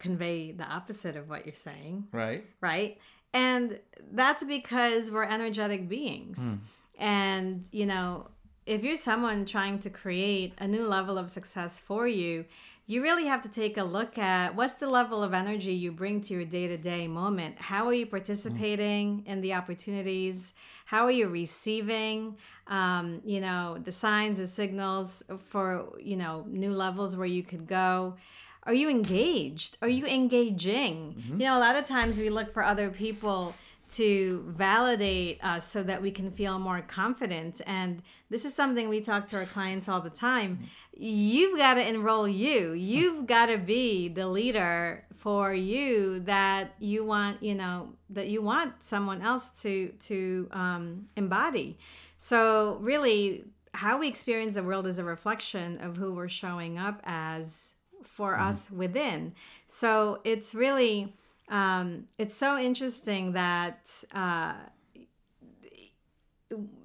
convey 0.02 0.52
the 0.52 0.66
opposite 0.66 1.16
of 1.16 1.30
what 1.30 1.46
you're 1.46 1.54
saying. 1.54 2.08
Right. 2.12 2.44
Right? 2.60 2.98
And 3.34 3.80
that's 4.12 4.44
because 4.44 5.12
we're 5.12 5.24
energetic 5.24 5.88
beings. 5.88 6.40
Mm. 6.40 6.60
and 7.00 7.66
you 7.72 7.86
know 7.86 8.28
if 8.66 8.84
you're 8.84 8.96
someone 8.96 9.46
trying 9.46 9.80
to 9.80 9.90
create 9.90 10.54
a 10.60 10.68
new 10.68 10.86
level 10.88 11.18
of 11.18 11.32
success 11.32 11.80
for 11.80 12.08
you 12.08 12.46
you 12.92 13.02
really 13.02 13.26
have 13.26 13.42
to 13.42 13.48
take 13.48 13.78
a 13.78 13.84
look 13.86 14.18
at 14.18 14.54
what's 14.54 14.74
the 14.74 14.90
level 14.90 15.24
of 15.24 15.34
energy 15.34 15.74
you 15.74 15.94
bring 15.94 16.20
to 16.20 16.34
your 16.34 16.44
day 16.44 16.68
to 16.68 16.76
day 16.76 17.08
moment. 17.08 17.56
How 17.58 17.88
are 17.88 17.94
you 17.94 18.06
participating 18.06 19.24
in 19.26 19.40
the 19.40 19.54
opportunities? 19.54 20.54
How 20.84 21.06
are 21.06 21.12
you 21.12 21.30
receiving, 21.30 22.36
um, 22.68 23.22
you 23.24 23.40
know, 23.40 23.78
the 23.82 23.94
signs 23.94 24.40
and 24.40 24.50
signals 24.50 25.24
for, 25.48 25.88
you 26.02 26.18
know, 26.18 26.44
new 26.50 26.74
levels 26.74 27.16
where 27.16 27.26
you 27.26 27.44
could 27.44 27.66
go? 27.66 28.16
Are 28.64 28.74
you 28.74 28.90
engaged? 28.90 29.78
Are 29.82 29.88
you 29.88 30.06
engaging? 30.06 31.16
Mm-hmm. 31.18 31.40
You 31.40 31.48
know, 31.48 31.58
a 31.58 31.62
lot 31.62 31.78
of 31.78 31.86
times 31.86 32.18
we 32.18 32.30
look 32.30 32.54
for 32.54 32.62
other 32.62 32.90
people 32.90 33.56
to 33.92 34.44
validate 34.48 35.44
us 35.44 35.68
so 35.68 35.84
that 35.84 36.02
we 36.02 36.12
can 36.12 36.32
feel 36.32 36.58
more 36.60 36.82
confident. 36.82 37.62
And 37.66 38.02
this 38.30 38.46
is 38.46 38.54
something 38.54 38.88
we 38.88 39.02
talk 39.02 39.28
to 39.28 39.38
our 39.38 39.46
clients 39.46 39.90
all 39.90 40.00
the 40.00 40.10
time. 40.10 40.60
You've 41.04 41.58
got 41.58 41.76
to 41.76 41.88
enroll 41.88 42.28
you. 42.28 42.74
You've 42.74 43.26
got 43.26 43.48
to 43.48 43.58
be 43.58 44.08
the 44.08 44.28
leader 44.28 45.04
for 45.16 45.52
you 45.52 46.20
that 46.22 46.76
you 46.78 47.04
want, 47.04 47.42
you 47.42 47.56
know, 47.56 47.94
that 48.12 48.28
you 48.28 48.44
want 48.44 48.84
someone 48.84 49.24
else 49.24 49.50
to 49.64 49.88
to 50.02 50.48
um, 50.52 51.08
embody. 51.16 51.80
So 52.18 52.78
really, 52.82 53.46
how 53.74 53.98
we 53.98 54.08
experience 54.08 54.54
the 54.54 54.62
world 54.62 54.86
is 54.86 55.00
a 55.00 55.04
reflection 55.04 55.82
of 55.82 55.98
who 55.98 56.14
we're 56.14 56.30
showing 56.30 56.78
up 56.78 57.02
as 57.04 57.74
for 58.04 58.34
mm-hmm. 58.34 58.50
us 58.50 58.70
within. 58.70 59.34
So 59.66 60.22
it's 60.24 60.54
really 60.54 61.16
um, 61.50 62.06
it's 62.20 62.36
so 62.36 62.60
interesting 62.60 63.32
that 63.32 63.92
uh, 64.14 64.54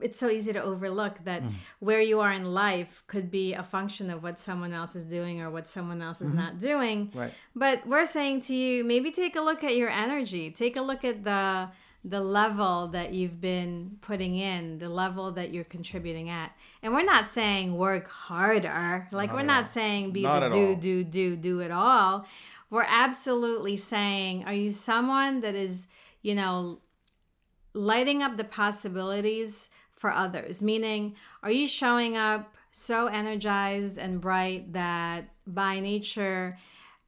it's 0.00 0.18
so 0.18 0.28
easy 0.28 0.52
to 0.52 0.62
overlook 0.62 1.18
that 1.24 1.42
mm. 1.42 1.52
where 1.78 2.00
you 2.00 2.20
are 2.20 2.32
in 2.32 2.44
life 2.44 3.02
could 3.06 3.30
be 3.30 3.54
a 3.54 3.62
function 3.62 4.10
of 4.10 4.22
what 4.22 4.38
someone 4.38 4.72
else 4.72 4.94
is 4.96 5.04
doing 5.04 5.40
or 5.40 5.50
what 5.50 5.66
someone 5.68 6.02
else 6.02 6.20
is 6.20 6.28
mm-hmm. 6.28 6.38
not 6.38 6.58
doing. 6.58 7.10
Right. 7.14 7.32
But 7.54 7.86
we're 7.86 8.06
saying 8.06 8.42
to 8.42 8.54
you, 8.54 8.84
maybe 8.84 9.10
take 9.10 9.36
a 9.36 9.40
look 9.40 9.64
at 9.64 9.76
your 9.76 9.90
energy. 9.90 10.50
Take 10.50 10.76
a 10.76 10.82
look 10.82 11.04
at 11.04 11.24
the 11.24 11.68
the 12.04 12.20
level 12.20 12.86
that 12.86 13.12
you've 13.12 13.40
been 13.40 13.96
putting 14.00 14.36
in, 14.36 14.78
the 14.78 14.88
level 14.88 15.32
that 15.32 15.52
you're 15.52 15.64
contributing 15.64 16.30
at. 16.30 16.52
And 16.80 16.92
we're 16.94 17.02
not 17.02 17.28
saying 17.28 17.76
work 17.76 18.08
harder. 18.08 19.08
Like 19.10 19.30
not 19.30 19.36
we're 19.36 19.42
not 19.42 19.64
all. 19.64 19.70
saying 19.70 20.12
be 20.12 20.22
not 20.22 20.38
the 20.38 20.50
do, 20.50 20.68
all. 20.68 20.74
do, 20.76 21.02
do, 21.02 21.36
do 21.36 21.60
it 21.60 21.72
all 21.72 22.26
we're 22.70 22.86
absolutely 22.88 23.76
saying, 23.76 24.44
are 24.44 24.52
you 24.52 24.70
someone 24.70 25.40
that 25.40 25.54
is, 25.54 25.86
you 26.22 26.34
know, 26.34 26.80
lighting 27.76 28.22
up 28.22 28.36
the 28.36 28.44
possibilities 28.44 29.70
for 29.92 30.12
others? 30.12 30.62
Meaning, 30.62 31.14
are 31.42 31.50
you 31.50 31.66
showing 31.66 32.16
up 32.16 32.54
so 32.72 33.06
energized 33.06 33.98
and 33.98 34.20
bright 34.20 34.72
that 34.72 35.28
by 35.46 35.80
nature, 35.80 36.58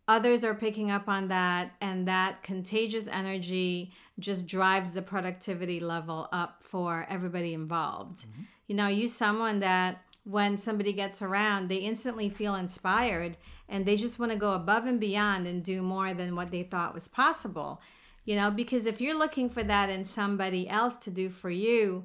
others 0.06 0.44
are 0.44 0.54
picking 0.54 0.90
up 0.90 1.08
on 1.08 1.28
that 1.28 1.72
and 1.80 2.08
that 2.08 2.42
contagious 2.42 3.08
energy 3.08 3.92
just 4.18 4.46
drives 4.46 4.92
the 4.92 5.02
productivity 5.02 5.80
level 5.80 6.28
up 6.32 6.62
for 6.62 7.06
everybody 7.10 7.52
involved 7.52 8.20
mm-hmm. 8.20 8.42
you 8.68 8.74
know 8.74 8.86
you 8.86 9.06
someone 9.06 9.60
that 9.60 10.02
when 10.28 10.58
somebody 10.58 10.92
gets 10.92 11.22
around, 11.22 11.68
they 11.68 11.76
instantly 11.76 12.28
feel 12.28 12.54
inspired 12.54 13.38
and 13.66 13.86
they 13.86 13.96
just 13.96 14.18
want 14.18 14.30
to 14.30 14.36
go 14.36 14.52
above 14.52 14.84
and 14.84 15.00
beyond 15.00 15.46
and 15.46 15.64
do 15.64 15.80
more 15.80 16.12
than 16.12 16.36
what 16.36 16.50
they 16.50 16.62
thought 16.62 16.92
was 16.92 17.08
possible. 17.08 17.80
You 18.28 18.36
know, 18.36 18.50
because 18.50 18.84
if 18.84 19.00
you're 19.00 19.16
looking 19.16 19.48
for 19.48 19.62
that 19.62 19.88
in 19.88 20.04
somebody 20.04 20.68
else 20.68 20.96
to 20.98 21.10
do 21.10 21.30
for 21.30 21.48
you, 21.48 22.04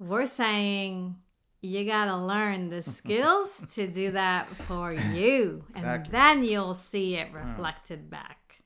we're 0.00 0.26
saying 0.26 1.16
you 1.60 1.84
got 1.84 2.06
to 2.06 2.16
learn 2.16 2.68
the 2.68 2.82
skills 2.98 3.64
to 3.74 3.86
do 3.86 4.10
that 4.10 4.48
for 4.48 4.92
you. 4.92 5.64
And 5.74 5.84
exactly. 5.84 6.10
then 6.10 6.44
you'll 6.44 6.74
see 6.74 7.14
it 7.14 7.32
reflected 7.32 8.10
back. 8.10 8.60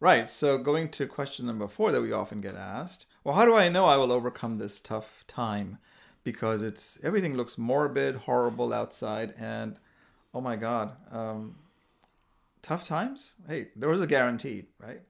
Right. 0.00 0.28
So, 0.28 0.58
going 0.58 0.88
to 0.90 1.06
question 1.06 1.46
number 1.46 1.68
four 1.68 1.92
that 1.92 2.02
we 2.02 2.12
often 2.12 2.40
get 2.40 2.56
asked 2.56 3.06
well, 3.22 3.36
how 3.36 3.44
do 3.44 3.54
I 3.54 3.68
know 3.68 3.86
I 3.86 3.96
will 3.96 4.12
overcome 4.12 4.58
this 4.58 4.80
tough 4.80 5.24
time? 5.28 5.78
because 6.24 6.62
it's 6.62 6.98
everything 7.04 7.36
looks 7.36 7.56
morbid, 7.56 8.16
horrible 8.16 8.72
outside, 8.72 9.34
and 9.38 9.78
oh 10.32 10.40
my 10.40 10.56
God, 10.56 10.96
um, 11.12 11.56
tough 12.62 12.84
times. 12.84 13.36
Hey, 13.46 13.68
there 13.76 13.90
was 13.90 14.02
a 14.02 14.06
guaranteed, 14.06 14.66
right? 14.78 15.02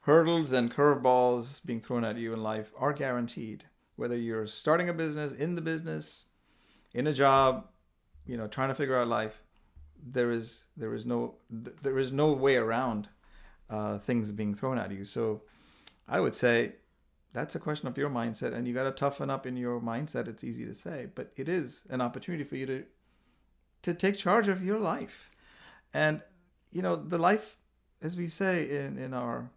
Hurdles 0.00 0.52
and 0.52 0.72
curveballs 0.72 1.64
being 1.64 1.80
thrown 1.80 2.04
at 2.04 2.16
you 2.16 2.32
in 2.32 2.42
life 2.42 2.72
are 2.78 2.92
guaranteed. 2.92 3.66
Whether 3.96 4.16
you're 4.16 4.46
starting 4.46 4.88
a 4.88 4.94
business, 4.94 5.32
in 5.32 5.56
the 5.56 5.62
business, 5.62 6.26
in 6.94 7.06
a 7.06 7.12
job, 7.12 7.68
you 8.26 8.36
know, 8.36 8.46
trying 8.46 8.70
to 8.70 8.74
figure 8.74 8.98
out 8.98 9.08
life, 9.08 9.42
there 10.02 10.30
is 10.30 10.64
there 10.76 10.94
is 10.94 11.04
no 11.04 11.34
there 11.50 11.98
is 11.98 12.10
no 12.10 12.32
way 12.32 12.56
around 12.56 13.10
uh, 13.68 13.98
things 13.98 14.32
being 14.32 14.54
thrown 14.54 14.78
at 14.78 14.90
you. 14.90 15.04
So, 15.04 15.42
I 16.08 16.20
would 16.20 16.34
say 16.34 16.76
that's 17.32 17.54
a 17.54 17.60
question 17.60 17.86
of 17.86 17.96
your 17.96 18.10
mindset 18.10 18.54
and 18.54 18.66
you 18.66 18.74
got 18.74 18.84
to 18.84 18.90
toughen 18.90 19.30
up 19.30 19.46
in 19.46 19.56
your 19.56 19.80
mindset 19.80 20.28
it's 20.28 20.44
easy 20.44 20.64
to 20.64 20.74
say 20.74 21.06
but 21.14 21.32
it 21.36 21.48
is 21.48 21.84
an 21.90 22.00
opportunity 22.00 22.44
for 22.44 22.56
you 22.56 22.66
to 22.66 22.84
to 23.82 23.94
take 23.94 24.16
charge 24.16 24.48
of 24.48 24.64
your 24.64 24.78
life 24.78 25.30
and 25.94 26.22
you 26.72 26.82
know 26.82 26.96
the 26.96 27.18
life 27.18 27.56
as 28.02 28.16
we 28.16 28.26
say 28.26 28.68
in 28.68 28.98
in 28.98 29.14
our 29.14 29.50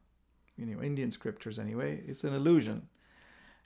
you 0.57 0.65
know 0.65 0.81
indian 0.81 1.11
scriptures 1.11 1.59
anyway 1.59 2.01
it's 2.07 2.23
an 2.23 2.33
illusion 2.33 2.87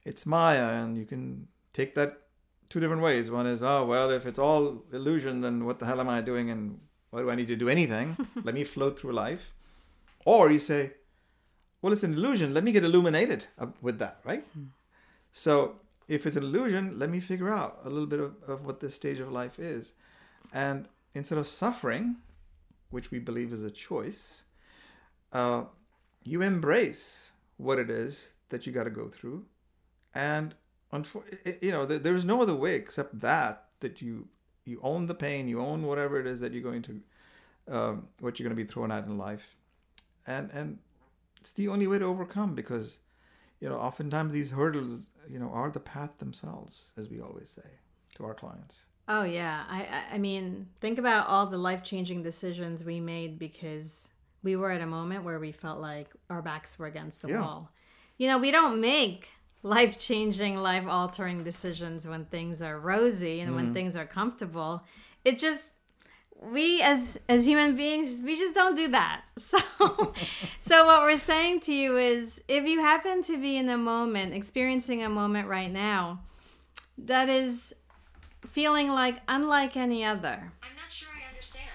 it's 0.05 0.25
maya 0.25 0.69
and 0.81 0.97
you 0.97 1.05
can 1.05 1.47
take 1.73 1.95
that 1.95 2.21
two 2.69 2.79
different 2.79 3.01
ways 3.01 3.29
one 3.29 3.47
is 3.47 3.61
oh 3.61 3.85
well 3.85 4.09
if 4.09 4.25
it's 4.25 4.39
all 4.39 4.83
illusion 4.93 5.41
then 5.41 5.65
what 5.65 5.79
the 5.79 5.85
hell 5.85 5.99
am 5.99 6.09
i 6.09 6.21
doing 6.21 6.49
and 6.49 6.79
why 7.09 7.21
do 7.21 7.29
i 7.29 7.35
need 7.35 7.47
to 7.47 7.55
do 7.55 7.69
anything 7.69 8.15
let 8.43 8.55
me 8.55 8.63
float 8.63 8.99
through 8.99 9.13
life 9.13 9.53
or 10.25 10.51
you 10.51 10.59
say 10.59 10.91
well, 11.81 11.93
it's 11.93 12.03
an 12.03 12.13
illusion. 12.13 12.53
Let 12.53 12.63
me 12.63 12.71
get 12.71 12.83
illuminated 12.83 13.45
with 13.81 13.99
that, 13.99 14.19
right? 14.23 14.43
Mm. 14.57 14.67
So 15.31 15.75
if 16.07 16.25
it's 16.25 16.35
an 16.35 16.43
illusion, 16.43 16.97
let 16.97 17.09
me 17.09 17.19
figure 17.19 17.53
out 17.53 17.79
a 17.83 17.89
little 17.89 18.07
bit 18.07 18.19
of, 18.19 18.35
of 18.47 18.65
what 18.65 18.79
this 18.79 18.95
stage 18.95 19.19
of 19.19 19.31
life 19.31 19.59
is. 19.59 19.93
And 20.53 20.87
instead 21.13 21.37
of 21.37 21.45
suffering, 21.45 22.17
which 22.89 23.11
we 23.11 23.19
believe 23.19 23.53
is 23.53 23.63
a 23.63 23.71
choice, 23.71 24.45
uh, 25.33 25.63
you 26.27 26.41
embrace 26.41 27.31
what 27.57 27.79
it 27.79 27.89
is 27.89 28.33
that 28.49 28.65
you 28.65 28.71
got 28.73 28.83
to 28.85 28.89
go 28.89 29.07
through, 29.07 29.45
and 30.13 30.55
you 31.61 31.71
know 31.71 31.85
there, 31.85 31.99
there's 31.99 32.25
no 32.25 32.41
other 32.41 32.55
way 32.55 32.75
except 32.75 33.19
that 33.19 33.65
that 33.79 34.01
you 34.01 34.27
you 34.65 34.79
own 34.83 35.05
the 35.05 35.15
pain, 35.15 35.47
you 35.47 35.59
own 35.61 35.83
whatever 35.83 36.19
it 36.19 36.27
is 36.27 36.39
that 36.41 36.51
you're 36.53 36.63
going 36.71 36.81
to 36.83 37.01
um, 37.69 38.07
what 38.19 38.39
you're 38.39 38.47
going 38.47 38.57
to 38.57 38.63
be 38.63 38.67
thrown 38.69 38.91
at 38.91 39.05
in 39.05 39.17
life, 39.17 39.55
and 40.25 40.49
and 40.51 40.79
it's 41.39 41.53
the 41.53 41.67
only 41.67 41.87
way 41.87 41.99
to 41.99 42.05
overcome 42.05 42.55
because 42.55 42.99
you 43.59 43.67
know 43.69 43.75
oftentimes 43.77 44.33
these 44.33 44.51
hurdles 44.51 45.11
you 45.29 45.39
know 45.39 45.49
are 45.49 45.69
the 45.69 45.79
path 45.79 46.17
themselves, 46.17 46.91
as 46.97 47.09
we 47.09 47.19
always 47.21 47.49
say 47.49 47.69
to 48.15 48.25
our 48.25 48.33
clients. 48.33 48.85
Oh 49.09 49.23
yeah, 49.23 49.63
I- 49.69 50.03
I 50.15 50.17
mean, 50.17 50.67
think 50.81 50.99
about 50.99 51.27
all 51.27 51.45
the 51.45 51.57
life 51.57 51.81
changing 51.81 52.23
decisions 52.23 52.83
we 52.83 52.99
made 52.99 53.39
because 53.39 54.09
we 54.43 54.55
were 54.55 54.71
at 54.71 54.81
a 54.81 54.85
moment 54.85 55.23
where 55.23 55.39
we 55.39 55.51
felt 55.51 55.79
like 55.79 56.09
our 56.29 56.41
backs 56.41 56.77
were 56.77 56.87
against 56.87 57.21
the 57.21 57.29
Yeah. 57.29 57.41
wall. 57.41 57.71
You 58.17 58.27
know, 58.27 58.37
we 58.37 58.51
don't 58.51 58.79
make 58.79 59.29
life 59.63 59.99
changing, 59.99 60.57
life 60.57 60.87
altering 60.87 61.43
decisions 61.43 62.07
when 62.07 62.25
things 62.25 62.61
are 62.61 62.79
rosy 62.79 63.39
and 63.39 63.55
when 63.55 63.65
mm-hmm. 63.65 63.73
things 63.73 63.95
are 63.95 64.05
comfortable. 64.05 64.83
It 65.25 65.39
just 65.39 65.69
we 66.39 66.81
as 66.81 67.19
as 67.27 67.47
human 67.47 67.75
beings 67.75 68.21
we 68.23 68.35
just 68.35 68.53
don't 68.53 68.75
do 68.75 68.87
that 68.89 69.23
so 69.37 69.57
so 70.59 70.85
what 70.85 71.01
we're 71.01 71.17
saying 71.17 71.59
to 71.59 71.73
you 71.73 71.97
is 71.97 72.41
if 72.47 72.65
you 72.65 72.79
happen 72.79 73.23
to 73.23 73.41
be 73.41 73.57
in 73.57 73.67
a 73.69 73.77
moment 73.77 74.33
experiencing 74.33 75.01
a 75.01 75.09
moment 75.09 75.47
right 75.47 75.71
now 75.71 76.19
that 76.97 77.27
is 77.27 77.73
feeling 78.45 78.89
like 78.89 79.17
unlike 79.27 79.75
any 79.75 80.05
other 80.05 80.51
I'm 80.61 80.75
not 80.75 80.91
sure 80.91 81.09
I 81.09 81.27
understand. 81.29 81.69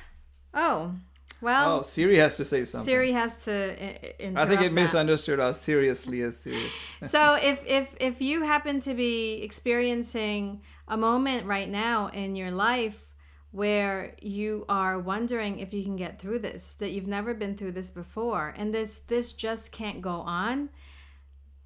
oh 0.55 0.95
well 1.43 1.79
Oh, 1.79 1.83
Siri 1.83 2.17
has 2.17 2.37
to 2.37 2.45
say 2.45 2.65
something. 2.65 2.87
siri 2.91 3.13
has 3.13 3.37
to 3.45 3.53
I- 3.53 4.15
I- 4.43 4.47
think 4.47 4.61
it 4.63 4.71
that. 4.71 4.73
misunderstood 4.73 5.41
us 5.41 5.61
seriously 5.61 6.23
as 6.23 6.37
serious. 6.39 6.73
so 7.15 7.35
if 7.35 7.59
if 7.67 7.95
if 8.01 8.21
you 8.23 8.43
happen 8.45 8.81
to 8.89 8.95
be 8.95 9.43
experiencing 9.43 10.63
a 10.89 10.97
moment 10.97 11.47
right 11.47 11.69
now 11.69 12.09
in 12.09 12.37
your 12.37 12.51
life 12.53 13.09
where 13.51 14.15
you 14.23 14.65
are 14.69 14.99
wondering 14.99 15.59
if 15.59 15.75
you 15.75 15.83
can 15.85 15.97
get 15.97 16.19
through 16.21 16.39
this 16.39 16.75
that 16.81 16.91
you've 16.93 17.07
never 17.19 17.35
been 17.35 17.55
through 17.57 17.73
this 17.73 17.91
before 17.91 18.55
and 18.57 18.73
this 18.75 19.01
this 19.09 19.33
just 19.35 19.73
can't 19.73 20.01
go 20.01 20.17
on 20.45 20.69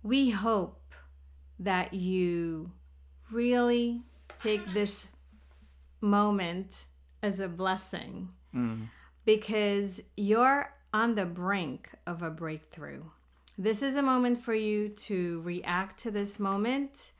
we 0.02 0.30
hope 0.30 0.94
that 1.58 1.94
you 1.94 2.70
really 3.32 4.02
take 4.38 4.62
this 4.74 5.06
moment 6.00 6.84
as 7.22 7.40
a 7.40 7.48
blessing 7.48 8.28
mm. 8.54 8.88
Because 9.26 10.00
you're 10.16 10.72
on 10.94 11.16
the 11.16 11.26
brink 11.26 11.90
of 12.06 12.22
a 12.22 12.30
breakthrough. 12.30 13.02
This 13.58 13.82
is 13.82 13.96
a 13.96 14.02
moment 14.02 14.40
for 14.40 14.54
you 14.54 14.88
to 14.88 15.42
react 15.42 16.00
to 16.00 16.10
this 16.10 16.38
moment 16.38 17.12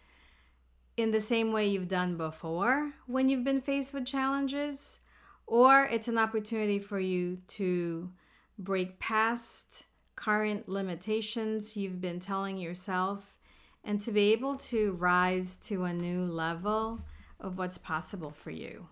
in 0.97 1.11
the 1.11 1.21
same 1.21 1.53
way 1.53 1.67
you've 1.67 1.89
done 1.89 2.17
before 2.17 2.93
when 3.07 3.29
you've 3.29 3.45
been 3.45 3.61
faced 3.61 3.93
with 3.93 4.07
challenges, 4.07 5.01
or 5.47 5.85
it's 5.85 6.09
an 6.09 6.17
opportunity 6.17 6.79
for 6.79 7.01
you 7.01 7.39
to 7.49 8.11
break 8.59 8.99
past 8.99 9.85
current 10.15 10.69
limitations 10.69 11.77
you've 11.77 12.01
been 12.01 12.21
telling 12.21 12.57
yourself 12.57 13.37
and 13.85 14.01
to 14.01 14.13
be 14.13 14.33
able 14.33 14.57
to 14.57 14.93
rise 14.93 15.57
to 15.57 15.85
a 15.85 15.93
new 15.93 16.25
level 16.25 17.01
of 17.41 17.59
what's 17.59 17.79
possible 17.79 18.31
for 18.31 18.51
you. 18.51 18.87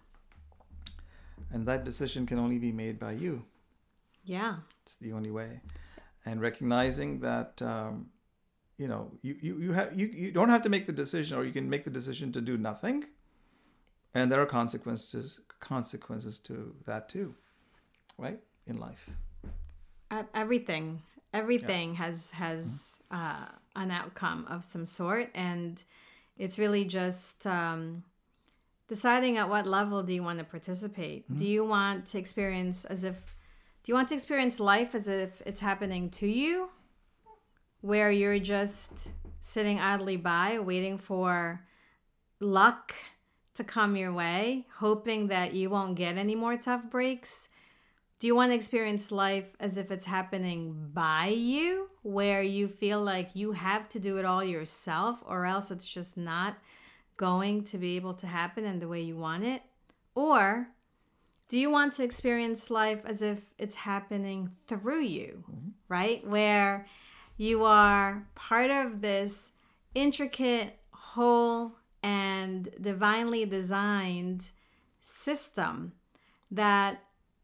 And 1.52 1.66
that 1.66 1.84
decision 1.84 2.26
can 2.26 2.38
only 2.38 2.58
be 2.58 2.72
made 2.72 2.98
by 2.98 3.12
you. 3.12 3.44
Yeah. 4.24 4.56
It's 4.82 4.96
the 4.96 5.12
only 5.12 5.30
way. 5.30 5.60
And 6.24 6.40
recognizing 6.40 7.20
that, 7.20 7.60
um, 7.62 8.06
you 8.78 8.88
know, 8.88 9.10
you, 9.22 9.36
you, 9.40 9.58
you, 9.58 9.72
have, 9.72 9.98
you, 9.98 10.06
you 10.06 10.32
don't 10.32 10.48
have 10.48 10.62
to 10.62 10.68
make 10.68 10.86
the 10.86 10.92
decision 10.92 11.36
or 11.36 11.44
you 11.44 11.52
can 11.52 11.68
make 11.68 11.84
the 11.84 11.90
decision 11.90 12.32
to 12.32 12.40
do 12.40 12.56
nothing. 12.56 13.04
And 14.14 14.30
there 14.30 14.40
are 14.40 14.46
consequences 14.46 15.40
consequences 15.60 16.38
to 16.38 16.74
that 16.84 17.08
too, 17.08 17.34
right? 18.18 18.38
In 18.66 18.78
life. 18.78 19.08
Everything 20.34 21.02
everything 21.32 21.96
has 21.96 22.30
has 22.30 22.96
uh, 23.10 23.46
an 23.74 23.90
outcome 23.90 24.46
of 24.48 24.64
some 24.64 24.86
sort 24.86 25.30
and 25.34 25.82
it's 26.38 26.58
really 26.58 26.84
just 26.84 27.46
um, 27.46 28.04
deciding 28.88 29.38
at 29.38 29.48
what 29.48 29.66
level 29.66 30.02
do 30.02 30.14
you 30.14 30.22
want 30.22 30.38
to 30.38 30.44
participate? 30.44 31.24
Mm-hmm. 31.24 31.36
Do 31.36 31.46
you 31.46 31.64
want 31.64 32.06
to 32.06 32.18
experience 32.18 32.84
as 32.84 33.04
if 33.04 33.36
do 33.82 33.92
you 33.92 33.96
want 33.96 34.08
to 34.08 34.14
experience 34.14 34.58
life 34.58 34.94
as 34.94 35.08
if 35.08 35.42
it's 35.44 35.60
happening 35.60 36.08
to 36.10 36.26
you? 36.26 36.70
Where 37.82 38.10
you're 38.10 38.38
just 38.38 39.10
sitting 39.40 39.78
idly 39.78 40.16
by 40.16 40.58
waiting 40.58 40.96
for 40.96 41.60
luck 42.40 42.94
to 43.56 43.62
come 43.62 43.94
your 43.94 44.12
way 44.12 44.66
hoping 44.76 45.28
that 45.28 45.52
you 45.52 45.68
won't 45.68 45.96
get 45.96 46.16
any 46.16 46.34
more 46.34 46.56
tough 46.56 46.88
breaks? 46.88 47.50
Do 48.20 48.26
you 48.26 48.34
want 48.34 48.52
to 48.52 48.56
experience 48.56 49.12
life 49.12 49.54
as 49.60 49.76
if 49.76 49.90
it's 49.90 50.06
happening 50.06 50.88
by 50.94 51.26
you, 51.26 51.90
where 52.02 52.42
you 52.42 52.68
feel 52.68 53.02
like 53.02 53.36
you 53.36 53.52
have 53.52 53.86
to 53.90 54.00
do 54.00 54.16
it 54.16 54.24
all 54.24 54.42
yourself, 54.42 55.22
or 55.26 55.44
else 55.44 55.70
it's 55.70 55.86
just 55.86 56.16
not 56.16 56.56
going 57.16 57.64
to 57.64 57.78
be 57.78 57.96
able 57.96 58.14
to 58.14 58.26
happen 58.26 58.64
in 58.64 58.80
the 58.80 58.88
way 58.88 59.00
you 59.00 59.16
want 59.16 59.44
it? 59.44 59.62
Or 60.14 60.68
do 61.48 61.58
you 61.58 61.70
want 61.70 61.92
to 61.94 62.04
experience 62.04 62.70
life 62.70 63.02
as 63.04 63.22
if 63.22 63.38
it's 63.58 63.76
happening 63.76 64.50
through 64.66 65.02
you, 65.02 65.44
mm-hmm. 65.50 65.70
right? 65.88 66.26
Where 66.26 66.86
you 67.36 67.64
are 67.64 68.26
part 68.34 68.70
of 68.70 69.00
this 69.00 69.50
intricate, 69.94 70.78
whole, 70.92 71.72
and 72.02 72.68
divinely 72.80 73.44
designed 73.44 74.50
system 75.00 75.92
that 76.50 77.02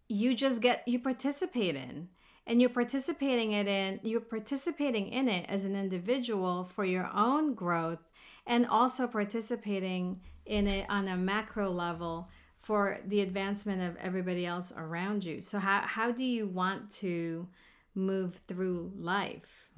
you 0.08 0.34
just 0.34 0.60
get 0.60 0.86
you 0.86 0.98
participate 0.98 1.76
in 1.76 2.08
and 2.46 2.60
you're 2.60 2.70
participating 2.70 3.52
it 3.52 3.68
in 3.68 4.00
you're 4.02 4.20
participating 4.20 5.08
in 5.08 5.28
it 5.28 5.46
as 5.48 5.64
an 5.64 5.76
individual 5.76 6.64
for 6.64 6.84
your 6.84 7.08
own 7.14 7.54
growth 7.54 8.09
and 8.50 8.66
also 8.66 9.06
participating 9.06 10.20
in 10.44 10.66
it 10.66 10.84
on 10.90 11.08
a 11.08 11.16
macro 11.16 11.70
level 11.70 12.28
for 12.60 12.98
the 13.06 13.20
advancement 13.20 13.80
of 13.80 13.96
everybody 13.96 14.44
else 14.44 14.72
around 14.76 15.24
you 15.24 15.40
so 15.40 15.58
how, 15.58 15.80
how 15.86 16.10
do 16.10 16.24
you 16.24 16.46
want 16.46 16.90
to 16.90 17.48
move 17.94 18.34
through 18.34 18.92
life 18.96 19.70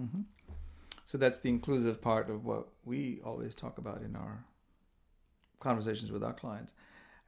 So 1.04 1.18
that's 1.18 1.38
the 1.40 1.50
inclusive 1.50 2.00
part 2.00 2.30
of 2.30 2.46
what 2.46 2.68
we 2.84 3.20
always 3.22 3.54
talk 3.54 3.76
about 3.76 4.00
in 4.02 4.16
our 4.16 4.46
conversations 5.60 6.10
with 6.10 6.24
our 6.24 6.32
clients. 6.32 6.72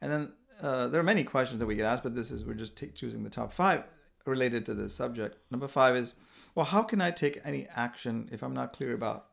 And 0.01 0.11
then 0.11 0.31
uh, 0.61 0.87
there 0.87 0.99
are 0.99 1.03
many 1.03 1.23
questions 1.23 1.59
that 1.59 1.67
we 1.67 1.75
get 1.75 1.85
asked, 1.85 2.01
but 2.01 2.15
this 2.15 2.31
is 2.31 2.45
we're 2.45 2.55
just 2.55 2.75
take, 2.75 2.95
choosing 2.95 3.23
the 3.23 3.29
top 3.29 3.53
five 3.53 3.83
related 4.25 4.65
to 4.65 4.73
this 4.73 4.95
subject. 4.95 5.37
Number 5.51 5.67
five 5.67 5.95
is, 5.95 6.15
well, 6.55 6.65
how 6.65 6.81
can 6.81 6.99
I 6.99 7.11
take 7.11 7.39
any 7.45 7.67
action 7.75 8.27
if 8.31 8.41
I'm 8.41 8.55
not 8.55 8.73
clear 8.73 8.95
about 8.95 9.27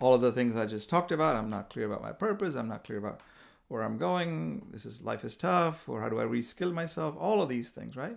all 0.00 0.14
of 0.14 0.20
the 0.20 0.32
things 0.32 0.56
I 0.56 0.66
just 0.66 0.88
talked 0.88 1.12
about? 1.12 1.36
I'm 1.36 1.50
not 1.50 1.70
clear 1.70 1.86
about 1.86 2.02
my 2.02 2.12
purpose. 2.12 2.54
I'm 2.54 2.68
not 2.68 2.84
clear 2.84 2.98
about 2.98 3.20
where 3.68 3.82
I'm 3.82 3.98
going. 3.98 4.66
This 4.70 4.86
is 4.86 5.02
life 5.02 5.24
is 5.24 5.36
tough, 5.36 5.88
or 5.88 6.00
how 6.00 6.08
do 6.08 6.20
I 6.20 6.24
reskill 6.24 6.72
myself? 6.72 7.16
All 7.18 7.42
of 7.42 7.48
these 7.48 7.70
things, 7.70 7.96
right? 7.96 8.16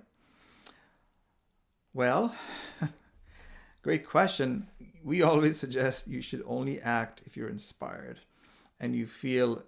Well, 1.94 2.36
great 3.82 4.08
question. 4.08 4.68
We 5.04 5.22
always 5.22 5.58
suggest 5.60 6.08
you 6.08 6.22
should 6.22 6.44
only 6.46 6.80
act 6.82 7.24
if 7.26 7.36
you're 7.36 7.50
inspired 7.50 8.20
and 8.80 8.96
you 8.96 9.06
feel 9.06 9.64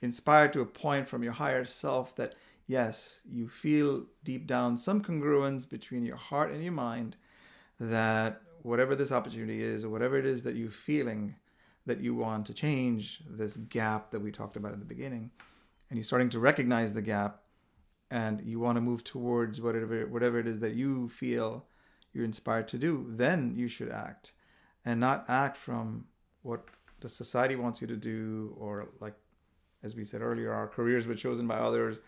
inspired 0.00 0.52
to 0.52 0.60
a 0.60 0.66
point 0.66 1.08
from 1.08 1.22
your 1.22 1.32
higher 1.32 1.64
self 1.64 2.14
that, 2.16 2.34
yes, 2.66 3.22
you 3.28 3.48
feel 3.48 4.06
deep 4.24 4.46
down 4.46 4.78
some 4.78 5.02
congruence 5.02 5.68
between 5.68 6.04
your 6.04 6.16
heart 6.16 6.52
and 6.52 6.62
your 6.62 6.72
mind 6.72 7.16
that 7.80 8.40
whatever 8.62 8.94
this 8.94 9.12
opportunity 9.12 9.62
is 9.62 9.84
or 9.84 9.88
whatever 9.88 10.16
it 10.18 10.26
is 10.26 10.42
that 10.44 10.56
you're 10.56 10.70
feeling 10.70 11.34
that 11.86 12.00
you 12.00 12.14
want 12.14 12.46
to 12.46 12.54
change, 12.54 13.22
this 13.28 13.56
gap 13.56 14.10
that 14.10 14.20
we 14.20 14.30
talked 14.30 14.56
about 14.56 14.72
in 14.72 14.80
the 14.80 14.84
beginning, 14.84 15.30
and 15.88 15.96
you're 15.96 16.04
starting 16.04 16.28
to 16.30 16.40
recognize 16.40 16.92
the 16.92 17.02
gap 17.02 17.42
and 18.10 18.40
you 18.42 18.60
want 18.60 18.76
to 18.76 18.80
move 18.80 19.02
towards 19.02 19.60
whatever 19.60 20.06
whatever 20.06 20.38
it 20.38 20.46
is 20.46 20.60
that 20.60 20.74
you 20.74 21.08
feel 21.08 21.64
you're 22.12 22.24
inspired 22.24 22.68
to 22.68 22.78
do, 22.78 23.06
then 23.10 23.54
you 23.56 23.68
should 23.68 23.90
act. 23.90 24.32
And 24.84 25.00
not 25.00 25.24
act 25.28 25.56
from 25.56 26.06
what 26.42 26.64
the 27.00 27.08
society 27.08 27.56
wants 27.56 27.80
you 27.80 27.86
to 27.88 27.96
do 27.96 28.54
or 28.58 28.88
like 29.00 29.14
as 29.82 29.94
we 29.94 30.04
said 30.04 30.22
earlier 30.22 30.52
our 30.52 30.68
careers 30.68 31.06
were 31.06 31.14
chosen 31.14 31.46
by 31.46 31.56
others. 31.56 31.98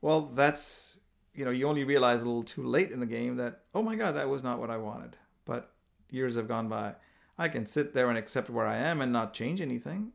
Well 0.00 0.32
that's 0.34 0.98
you 1.34 1.44
know 1.44 1.50
you 1.50 1.68
only 1.68 1.84
realize 1.84 2.22
a 2.22 2.26
little 2.26 2.42
too 2.42 2.64
late 2.64 2.90
in 2.90 3.00
the 3.00 3.06
game 3.06 3.36
that 3.36 3.62
oh 3.74 3.82
my 3.82 3.96
god 3.96 4.12
that 4.12 4.28
was 4.28 4.42
not 4.42 4.58
what 4.58 4.70
i 4.70 4.76
wanted. 4.76 5.16
But 5.44 5.72
years 6.10 6.36
have 6.36 6.48
gone 6.48 6.68
by 6.68 6.94
i 7.38 7.48
can 7.48 7.66
sit 7.66 7.94
there 7.94 8.08
and 8.08 8.18
accept 8.18 8.50
where 8.50 8.66
i 8.66 8.76
am 8.76 9.00
and 9.00 9.12
not 9.12 9.34
change 9.34 9.60
anything 9.60 10.12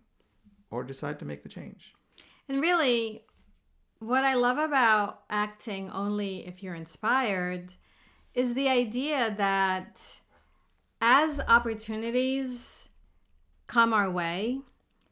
or 0.70 0.84
decide 0.84 1.20
to 1.20 1.26
make 1.26 1.44
the 1.44 1.50
change. 1.50 1.94
And 2.50 2.62
really, 2.62 3.24
what 4.00 4.24
I 4.24 4.36
love 4.36 4.58
about 4.58 5.22
acting 5.30 5.90
only 5.92 6.46
if 6.48 6.62
you're 6.62 6.76
inspired 6.76 7.74
is 8.34 8.54
the 8.54 8.70
idea 8.70 9.34
that 9.38 10.20
as 11.02 11.40
opportunities 11.48 12.90
come 13.68 13.94
our 13.94 14.10
way, 14.10 14.62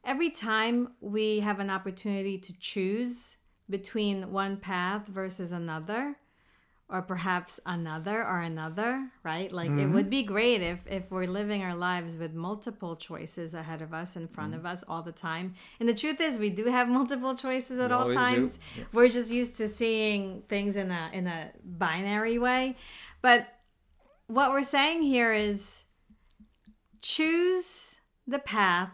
every 0.03 0.29
time 0.29 0.89
we 1.01 1.39
have 1.39 1.59
an 1.59 1.69
opportunity 1.69 2.37
to 2.37 2.53
choose 2.59 3.37
between 3.69 4.31
one 4.31 4.57
path 4.57 5.07
versus 5.07 5.51
another, 5.51 6.15
or 6.87 7.01
perhaps 7.01 7.59
another 7.65 8.23
or 8.23 8.41
another, 8.41 9.09
right? 9.23 9.51
Like 9.51 9.69
mm-hmm. 9.69 9.79
it 9.79 9.87
would 9.87 10.09
be 10.09 10.21
great 10.21 10.61
if 10.61 10.85
if 10.87 11.09
we're 11.09 11.25
living 11.25 11.63
our 11.63 11.75
lives 11.75 12.15
with 12.15 12.33
multiple 12.33 12.95
choices 12.95 13.55
ahead 13.55 13.81
of 13.81 13.93
us 13.93 14.15
in 14.15 14.27
front 14.27 14.51
mm-hmm. 14.51 14.59
of 14.59 14.65
us 14.67 14.83
all 14.87 15.01
the 15.01 15.11
time. 15.11 15.55
And 15.79 15.89
the 15.89 15.95
truth 15.95 16.21
is 16.21 16.37
we 16.37 16.51
do 16.51 16.65
have 16.65 16.87
multiple 16.99 17.35
choices 17.35 17.79
at 17.79 17.89
we 17.89 17.95
all 17.95 18.13
times. 18.13 18.59
Yeah. 18.77 18.83
We're 18.93 19.09
just 19.09 19.31
used 19.31 19.57
to 19.57 19.67
seeing 19.67 20.43
things 20.47 20.75
in 20.75 20.91
a 20.91 21.09
in 21.11 21.25
a 21.25 21.51
binary 21.63 22.37
way. 22.37 22.75
But 23.21 23.47
what 24.27 24.51
we're 24.51 24.61
saying 24.61 25.01
here 25.01 25.33
is 25.33 25.85
choose 27.01 27.95
the 28.27 28.39
path 28.39 28.91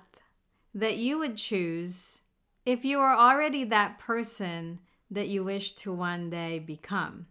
that 0.73 0.97
you 0.97 1.17
would 1.19 1.35
choose 1.35 2.21
if 2.65 2.85
you 2.85 2.99
are 2.99 3.15
already 3.15 3.65
that 3.65 3.97
person 3.97 4.79
that 5.09 5.27
you 5.27 5.43
wish 5.43 5.73
to 5.73 5.91
one 5.91 6.29
day 6.29 6.57
become. 6.57 7.27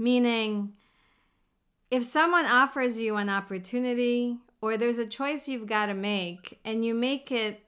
Meaning, 0.00 0.72
if 1.90 2.04
someone 2.04 2.46
offers 2.46 2.98
you 2.98 3.16
an 3.16 3.28
opportunity 3.28 4.38
or 4.62 4.78
there's 4.78 4.96
a 4.96 5.04
choice 5.04 5.46
you've 5.46 5.66
got 5.66 5.86
to 5.86 5.94
make 5.94 6.58
and 6.64 6.82
you 6.82 6.94
make 6.94 7.30
it 7.30 7.62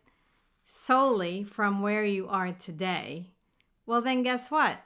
solely 0.65 1.45
from 1.45 1.83
where 1.83 2.07
you 2.07 2.27
are 2.29 2.53
today, 2.53 3.27
well, 3.85 4.01
then 4.01 4.23
guess 4.23 4.51
what? 4.51 4.81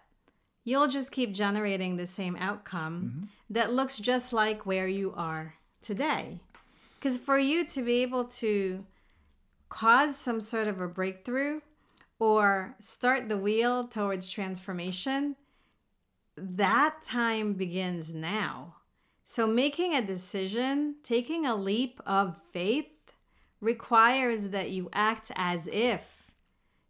You'll 0.64 0.88
just 0.88 1.12
keep 1.12 1.32
generating 1.32 1.94
the 1.94 2.06
same 2.08 2.34
outcome 2.34 3.02
mm-hmm. 3.04 3.24
that 3.50 3.72
looks 3.72 3.96
just 3.98 4.32
like 4.32 4.66
where 4.66 4.88
you 4.88 5.14
are 5.16 5.54
today. 5.82 6.40
Because 6.98 7.16
for 7.16 7.38
you 7.38 7.64
to 7.66 7.82
be 7.82 8.02
able 8.02 8.24
to 8.24 8.84
cause 9.68 10.16
some 10.16 10.40
sort 10.40 10.66
of 10.66 10.80
a 10.80 10.88
breakthrough 10.88 11.60
or 12.18 12.74
start 12.80 13.28
the 13.28 13.36
wheel 13.36 13.86
towards 13.86 14.28
transformation, 14.28 15.36
that 16.36 17.02
time 17.02 17.54
begins 17.54 18.14
now. 18.14 18.76
So, 19.24 19.46
making 19.46 19.94
a 19.94 20.06
decision, 20.06 20.96
taking 21.02 21.46
a 21.46 21.56
leap 21.56 22.00
of 22.06 22.40
faith, 22.52 22.86
requires 23.60 24.48
that 24.48 24.70
you 24.70 24.88
act 24.92 25.32
as 25.34 25.68
if 25.72 26.30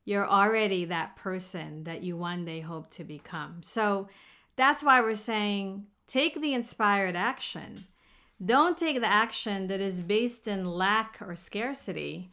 you're 0.05 0.29
already 0.29 0.85
that 0.85 1.17
person 1.17 1.85
that 1.85 2.03
you 2.03 2.17
one 2.17 2.45
day 2.45 2.61
hope 2.61 2.91
to 2.91 3.05
become. 3.05 3.63
So, 3.63 4.09
that's 4.57 4.83
why 4.83 5.01
we're 5.01 5.15
saying 5.15 5.87
take 6.07 6.41
the 6.41 6.55
inspired 6.55 7.17
action. 7.17 7.87
Don't 8.45 8.77
take 8.77 9.01
the 9.01 9.11
action 9.11 9.69
that 9.69 9.81
is 9.81 10.01
based 10.01 10.47
in 10.47 10.67
lack 10.67 11.19
or 11.23 11.35
scarcity 11.35 12.33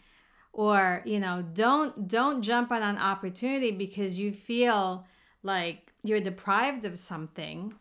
or 0.54 1.02
you 1.04 1.20
know 1.20 1.44
don't 1.54 2.08
don't 2.08 2.42
jump 2.42 2.72
on 2.72 2.84
an 2.84 2.98
opportunity 2.98 3.72
because 3.72 4.20
you 4.20 4.32
feel 4.32 5.06
like 5.44 5.94
you're 6.04 6.22
deprived 6.22 6.86
of 6.86 6.98
something, 6.98 7.74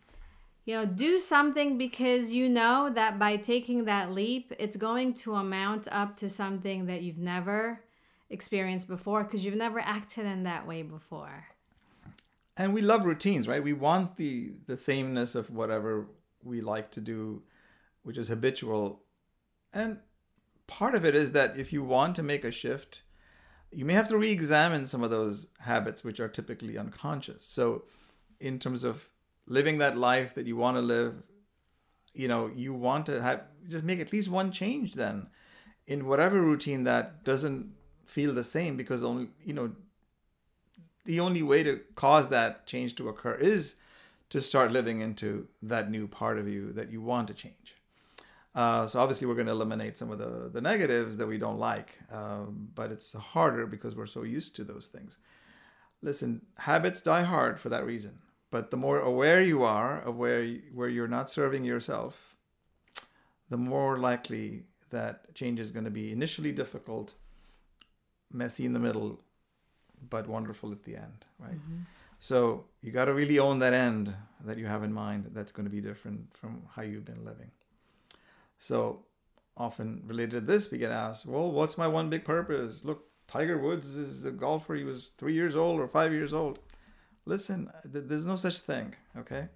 you 0.65 0.75
know, 0.75 0.85
do 0.85 1.19
something 1.19 1.79
because 1.79 2.33
you 2.33 2.49
know 2.49 2.91
that 2.95 3.19
by 3.19 3.37
taking 3.37 3.85
that 3.87 4.13
leap, 4.13 4.53
it's 4.59 4.77
going 4.77 5.15
to 5.15 5.35
amount 5.35 5.89
up 5.91 6.17
to 6.19 6.29
something 6.29 6.87
that 6.87 7.03
you've 7.03 7.19
never 7.19 7.81
experienced 8.31 8.89
before 8.89 9.25
because 9.25 9.45
you've 9.45 9.57
never 9.57 9.81
acted 9.81 10.27
in 10.27 10.45
that 10.45 10.67
way 10.67 10.83
before. 10.83 11.47
And 12.57 12.75
we 12.75 12.83
love 12.83 13.05
routines, 13.05 13.49
right? 13.49 13.63
We 13.63 13.73
want 13.73 14.17
the 14.17 14.53
the 14.67 14.77
sameness 14.77 15.35
of 15.35 15.51
whatever 15.51 16.07
we 16.43 16.61
like 16.61 16.91
to 16.93 17.01
do, 17.01 17.43
which 18.03 18.19
is 18.19 18.29
habitual. 18.29 19.03
And 19.73 19.99
part 20.67 20.95
of 20.95 21.05
it 21.05 21.15
is 21.15 21.33
that 21.33 21.59
if 21.59 21.73
you 21.73 21.83
want 21.83 22.15
to 22.17 22.23
make 22.23 22.45
a 22.45 22.51
shift, 22.51 23.02
you 23.73 23.85
may 23.85 23.95
have 23.95 24.09
to 24.09 24.19
re-examine 24.19 24.87
some 24.87 25.03
of 25.03 25.11
those 25.11 25.47
habits 25.61 26.05
which 26.05 26.21
are 26.21 26.29
typically 26.29 26.77
unconscious. 26.77 27.45
So 27.45 27.85
in 28.41 28.59
terms 28.59 28.85
of 28.85 29.09
living 29.47 29.79
that 29.79 29.97
life 29.97 30.35
that 30.35 30.47
you 30.47 30.57
want 30.57 30.77
to 30.77 30.83
live 30.83 31.23
you 32.15 32.29
know 32.29 32.51
you 32.55 32.75
want 32.75 33.07
to 33.07 33.23
have 33.23 33.43
just 33.69 33.85
make 33.85 34.01
at 34.01 34.13
least 34.13 34.29
one 34.29 34.53
change 34.53 34.95
then 34.95 35.27
in 35.87 36.07
whatever 36.07 36.41
routine 36.41 36.85
that 36.85 37.25
doesn't 37.25 37.73
feel 38.07 38.33
the 38.35 38.45
same 38.45 38.77
because 38.77 39.03
only 39.03 39.29
you 39.45 39.53
know 39.53 39.73
the 41.05 41.19
only 41.19 41.43
way 41.43 41.63
to 41.63 41.81
cause 41.95 42.29
that 42.29 42.67
change 42.67 42.95
to 42.95 43.09
occur 43.09 43.35
is 43.35 43.77
to 44.29 44.41
start 44.41 44.71
living 44.71 45.01
into 45.01 45.49
that 45.61 45.91
new 45.91 46.07
part 46.07 46.39
of 46.39 46.49
you 46.49 46.73
that 46.73 46.91
you 46.91 47.01
want 47.01 47.29
to 47.29 47.35
change 47.35 47.75
uh, 48.55 48.87
so 48.87 49.01
obviously 49.01 49.27
we're 49.27 49.35
going 49.35 49.47
to 49.47 49.53
eliminate 49.53 49.97
some 49.97 50.11
of 50.11 50.19
the 50.19 50.51
the 50.53 50.61
negatives 50.61 51.17
that 51.17 51.27
we 51.27 51.39
don't 51.39 51.59
like 51.59 51.99
um, 52.13 52.69
but 52.75 52.91
it's 52.91 53.13
harder 53.15 53.67
because 53.67 53.95
we're 53.95 54.07
so 54.07 54.23
used 54.23 54.57
to 54.57 54.65
those 54.65 54.89
things 54.89 55.19
listen 56.03 56.43
habits 56.57 57.01
die 57.01 57.23
hard 57.23 57.59
for 57.59 57.69
that 57.69 57.85
reason 57.87 58.19
but 58.53 58.71
the 58.71 58.77
more 58.77 59.01
aware 59.01 59.43
you 59.43 59.65
are 59.65 60.03
of 60.03 60.17
where 60.17 60.47
where 60.75 60.89
you're 60.89 61.09
not 61.09 61.31
serving 61.31 61.65
yourself, 61.65 62.37
the 63.49 63.57
more 63.57 63.99
likely 63.99 64.65
that 64.91 65.35
change 65.35 65.59
is 65.59 65.71
going 65.71 65.87
to 65.87 65.91
be 65.91 66.13
initially 66.13 66.53
difficult, 66.53 67.15
messy 68.31 68.67
in 68.67 68.75
the 68.75 68.79
middle, 68.79 69.21
but 70.11 70.29
wonderful 70.29 70.71
at 70.71 70.83
the 70.85 70.97
end, 70.97 71.25
right? 71.39 71.55
Mm-hmm. 71.55 71.85
So 72.19 72.67
you 72.83 72.93
got 72.93 73.07
to 73.07 73.15
really 73.15 73.39
own 73.39 73.59
that 73.61 73.73
end 73.73 74.15
that 74.45 74.59
you 74.59 74.67
have 74.67 74.85
in 74.85 74.93
mind 74.93 75.31
that's 75.33 75.51
going 75.51 75.65
to 75.65 75.71
be 75.71 75.81
different 75.81 76.37
from 76.37 76.63
how 76.77 76.83
you've 76.83 77.07
been 77.07 77.25
living. 77.25 77.51
So 78.63 79.05
often 79.57 80.03
related 80.07 80.31
to 80.31 80.41
this, 80.41 80.71
we 80.71 80.79
get 80.79 80.93
asked, 80.93 81.27
well, 81.27 81.51
what's 81.51 81.77
my 81.77 81.89
one 81.89 82.09
big 82.11 82.25
purpose? 82.25 82.85
Look, 82.85 83.05
Tiger 83.27 83.59
Woods 83.59 83.97
is 83.97 84.25
a 84.25 84.31
golfer. 84.31 84.75
He 84.75 84.85
was 84.85 85.09
three 85.19 85.35
years 85.35 85.57
old 85.57 85.81
or 85.81 85.89
five 85.89 86.13
years 86.13 86.33
old 86.33 86.59
listen, 87.25 87.71
there's 87.85 88.27
no 88.27 88.37
such 88.37 88.59
thing. 88.61 88.95
Okay, 89.17 89.49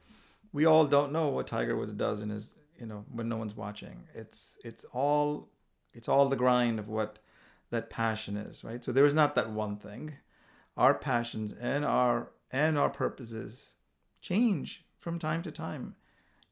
we 0.53 0.67
all 0.67 0.85
don't 0.85 1.13
know 1.13 1.29
what 1.29 1.47
Tiger 1.47 1.77
Woods 1.77 1.93
does 1.93 2.21
in 2.21 2.31
his, 2.31 2.55
you 2.79 2.87
know, 2.87 3.05
when 3.13 3.29
no 3.29 3.37
one's 3.37 3.57
watching. 3.57 4.05
It's 4.15 4.59
it's 4.65 4.85
all 4.93 5.49
it's 5.93 6.09
all 6.09 6.29
the 6.29 6.37
grind 6.37 6.79
of 6.79 6.89
what 6.89 7.19
that 7.71 7.91
passion 7.91 8.37
is, 8.37 8.63
right? 8.65 8.85
So 8.85 8.93
there 8.93 9.07
is 9.07 9.15
not 9.15 9.35
that 9.35 9.51
one 9.51 9.77
thing. 9.77 10.15
Our 10.77 10.95
passions 10.95 11.53
and 11.53 11.85
our 11.85 12.31
and 12.53 12.79
our 12.79 12.91
purposes 12.91 13.77
change 14.21 14.85
from 14.99 15.19
time 15.19 15.43
to 15.43 15.51
time. 15.51 15.97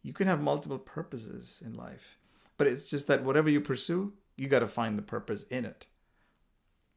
You 0.03 0.12
can 0.12 0.27
have 0.27 0.40
multiple 0.40 0.79
purposes 0.79 1.62
in 1.64 1.75
life, 1.75 2.19
but 2.57 2.67
it's 2.67 2.88
just 2.88 3.07
that 3.09 3.25
whatever 3.25 3.51
you 3.51 3.61
pursue, 3.61 4.12
you 4.37 4.49
got 4.49 4.61
to 4.61 4.69
find 4.69 4.99
the 4.99 5.03
purpose 5.03 5.45
in 5.45 5.64
it. 5.64 5.87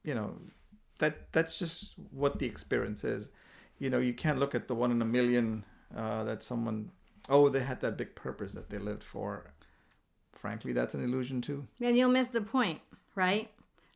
You 0.03 0.15
know, 0.15 0.37
that 0.99 1.31
that's 1.31 1.59
just 1.59 1.93
what 2.11 2.39
the 2.39 2.45
experience 2.45 3.03
is 3.03 3.31
you 3.79 3.89
know, 3.89 3.99
you 3.99 4.13
can't 4.13 4.39
look 4.39 4.55
at 4.55 4.67
the 4.67 4.75
one 4.75 4.91
in 4.91 5.01
a 5.01 5.05
million 5.05 5.63
uh, 5.95 6.23
that 6.23 6.43
someone, 6.43 6.91
oh, 7.29 7.49
they 7.49 7.59
had 7.61 7.81
that 7.81 7.97
big 7.97 8.15
purpose 8.15 8.53
that 8.53 8.69
they 8.69 8.79
lived 8.79 9.03
for. 9.03 9.51
Frankly, 10.33 10.73
that's 10.73 10.93
an 10.93 11.03
illusion 11.03 11.41
too. 11.41 11.67
And 11.81 11.97
you'll 11.97 12.11
miss 12.11 12.27
the 12.27 12.41
point, 12.41 12.79
right? 13.15 13.49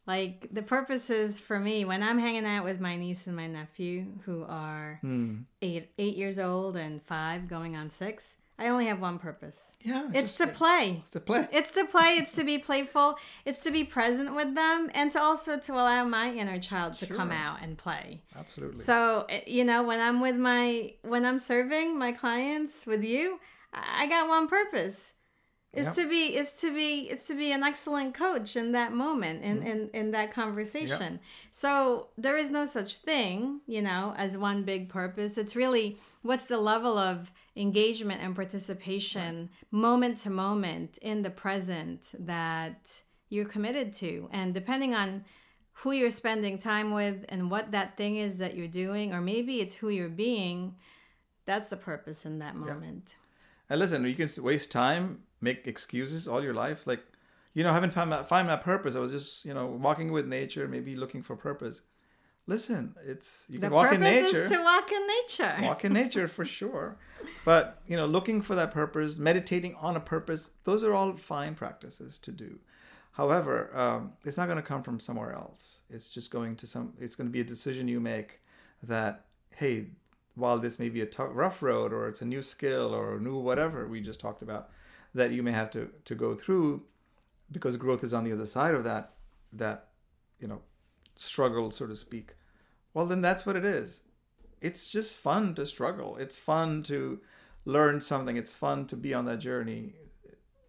Like 0.08 0.47
the 0.52 0.63
purpose 0.63 1.10
is 1.10 1.39
for 1.39 1.60
me 1.60 1.86
when 1.86 2.02
I'm 2.02 2.17
hanging 2.17 2.45
out 2.45 2.63
with 2.63 2.80
my 2.80 2.95
niece 2.95 3.28
and 3.28 3.36
my 3.36 3.47
nephew 3.47 4.06
who 4.26 4.43
are 4.43 4.97
hmm. 5.02 5.41
eight 5.62 5.91
eight 6.00 6.17
years 6.17 6.39
old 6.39 6.76
and 6.76 7.02
five, 7.04 7.47
going 7.47 7.76
on 7.76 7.91
six. 7.91 8.36
I 8.62 8.67
only 8.67 8.86
have 8.86 9.02
one 9.02 9.17
purpose. 9.17 9.60
Yeah. 9.82 10.10
It's 10.13 10.38
to 10.38 10.45
play. 10.45 11.00
It's 11.02 11.10
to 11.12 11.19
play. 11.19 11.47
It's 11.52 11.71
to 11.71 11.86
play. 11.86 12.17
It's 12.19 12.32
to 12.34 12.43
be 12.43 12.60
playful. 12.60 13.15
It's 13.43 13.58
to 13.60 13.71
be 13.71 13.84
present 13.84 14.36
with 14.36 14.54
them 14.54 14.91
and 14.93 15.12
to 15.13 15.19
also 15.19 15.58
to 15.58 15.74
allow 15.74 16.04
my 16.06 16.32
inner 16.32 16.60
child 16.60 16.93
to 17.00 17.08
sure. 17.08 17.17
come 17.17 17.32
out 17.32 17.58
and 17.63 17.76
play. 17.76 18.21
Absolutely. 18.38 18.84
So, 18.84 19.26
eh, 19.30 19.41
you 19.47 19.65
know, 19.65 19.82
when 19.82 20.00
I'm 20.00 20.21
with 20.21 20.36
my 20.36 20.93
when 21.02 21.26
I'm 21.26 21.39
serving 21.39 21.97
my 21.97 22.12
clients 22.12 22.86
with 22.86 23.04
you, 23.04 23.39
I 23.74 24.06
got 24.06 24.30
one 24.30 24.47
purpose 24.47 25.13
is 25.73 25.86
yep. 25.86 25.95
to 25.95 26.10
be 26.10 26.36
is 26.36 26.51
to 26.53 26.73
be 26.73 27.07
it's 27.10 27.27
to 27.27 27.36
be 27.36 27.51
an 27.51 27.63
excellent 27.63 28.13
coach 28.13 28.55
in 28.55 28.73
that 28.73 28.91
moment 28.91 29.43
in 29.43 29.57
mm-hmm. 29.57 29.67
in, 29.67 29.89
in 29.93 30.12
that 30.12 30.31
conversation 30.31 31.13
yep. 31.13 31.21
so 31.51 32.07
there 32.17 32.38
is 32.38 32.49
no 32.49 32.65
such 32.65 32.97
thing 32.97 33.62
you 33.67 33.81
know 33.81 34.13
as 34.17 34.38
one 34.38 34.63
big 34.63 34.89
purpose 34.89 35.38
it's 35.38 35.55
really 35.55 35.97
what's 36.23 36.45
the 36.45 36.57
level 36.57 36.97
of 36.97 37.31
engagement 37.55 38.21
and 38.21 38.36
participation 38.36 39.38
right. 39.38 39.49
moment 39.71 40.17
to 40.17 40.29
moment 40.29 40.97
in 41.01 41.21
the 41.21 41.29
present 41.29 42.13
that 42.19 43.01
you're 43.29 43.45
committed 43.45 43.93
to 43.93 44.27
and 44.31 44.53
depending 44.53 44.93
on 44.93 45.23
who 45.73 45.91
you're 45.93 46.12
spending 46.12 46.57
time 46.57 46.91
with 46.91 47.25
and 47.29 47.49
what 47.49 47.71
that 47.71 47.97
thing 47.97 48.17
is 48.17 48.38
that 48.38 48.55
you're 48.55 48.67
doing 48.67 49.13
or 49.13 49.21
maybe 49.21 49.62
it's 49.62 49.75
who 49.75 49.89
you're 49.89 50.10
being 50.10 50.75
that's 51.45 51.69
the 51.69 51.77
purpose 51.77 52.25
in 52.25 52.39
that 52.39 52.55
moment 52.55 53.03
yep. 53.07 53.69
and 53.69 53.79
listen 53.79 54.05
you 54.05 54.15
can 54.15 54.29
waste 54.43 54.69
time 54.69 55.21
make 55.41 55.67
excuses 55.67 56.27
all 56.27 56.43
your 56.43 56.54
life 56.54 56.88
like 56.88 57.04
you 57.54 57.63
know 57.63 57.71
I 57.71 57.73
haven't 57.73 57.93
found 57.93 58.10
my, 58.10 58.23
find 58.23 58.47
my 58.47 58.56
purpose 58.56 58.95
i 58.95 58.99
was 58.99 59.12
just 59.12 59.45
you 59.45 59.54
know 59.54 59.65
walking 59.67 60.12
with 60.12 60.25
nature 60.27 60.67
maybe 60.67 60.95
looking 60.95 61.21
for 61.21 61.36
purpose 61.36 61.82
listen 62.47 62.95
it's 63.06 63.45
you 63.49 63.60
the 63.60 63.67
can 63.67 63.73
walk 63.73 63.93
in 63.93 64.01
nature 64.01 64.47
to 64.47 64.63
walk 64.63 64.91
in 64.91 65.08
nature 65.08 65.56
walk 65.62 65.86
in 65.86 65.93
nature 65.93 66.27
for 66.27 66.45
sure 66.45 66.97
but 67.43 67.82
you 67.88 67.97
know, 67.97 68.06
looking 68.06 68.41
for 68.41 68.56
that 68.56 68.71
purpose, 68.71 69.17
meditating 69.17 69.75
on 69.75 69.95
a 69.95 69.99
purpose, 69.99 70.51
those 70.63 70.84
are 70.84 70.93
all 70.93 71.13
fine 71.13 71.56
practices 71.56 72.17
to 72.19 72.32
do. 72.32 72.60
However, 73.13 73.75
um, 73.77 74.13
it's 74.23 74.38
not 74.38 74.45
going 74.45 74.58
to 74.58 74.63
come 74.63 74.84
from 74.84 74.99
somewhere 74.99 75.34
else. 75.34 75.82
It's 75.89 76.08
just 76.08 76.32
going 76.32 76.56
to 76.58 76.67
some. 76.67 76.93
It's 76.99 77.15
going 77.15 77.27
to 77.27 77.32
be 77.32 77.41
a 77.41 77.45
decision 77.45 77.88
you 77.88 77.99
make 77.99 78.39
that 78.84 79.25
hey, 79.56 79.88
while 80.36 80.58
this 80.58 80.80
may 80.80 80.89
be 80.89 81.01
a 81.01 81.06
tough, 81.06 81.30
rough 81.34 81.62
road 81.62 81.91
or 81.91 82.08
it's 82.08 82.21
a 82.21 82.25
new 82.25 82.41
skill 82.41 82.95
or 82.95 83.17
a 83.17 83.19
new 83.19 83.38
whatever 83.38 83.88
we 83.88 83.99
just 83.99 84.19
talked 84.19 84.41
about, 84.41 84.69
that 85.13 85.32
you 85.32 85.43
may 85.43 85.52
have 85.52 85.69
to 85.71 85.89
to 86.06 86.15
go 86.15 86.34
through, 86.34 86.84
because 87.52 87.78
growth 87.78 88.04
is 88.04 88.13
on 88.13 88.24
the 88.24 88.32
other 88.32 88.45
side 88.45 88.74
of 88.74 88.84
that 88.84 89.13
that 89.54 89.88
you 90.39 90.47
know 90.47 90.62
struggle, 91.15 91.71
so 91.71 91.88
to 91.88 91.95
speak. 91.95 92.36
Well, 92.93 93.06
then 93.06 93.21
that's 93.21 93.45
what 93.45 93.56
it 93.56 93.65
is. 93.65 94.02
It's 94.62 94.91
just 94.91 95.17
fun 95.17 95.56
to 95.56 95.65
struggle. 95.65 96.17
It's 96.17 96.36
fun 96.36 96.84
to 96.84 97.19
learn 97.65 98.02
something. 98.02 98.38
It's 98.38 98.54
fun 98.54 98.86
to 98.88 98.95
be 98.95 99.13
on 99.13 99.26
that 99.26 99.39
journey. 99.39 99.93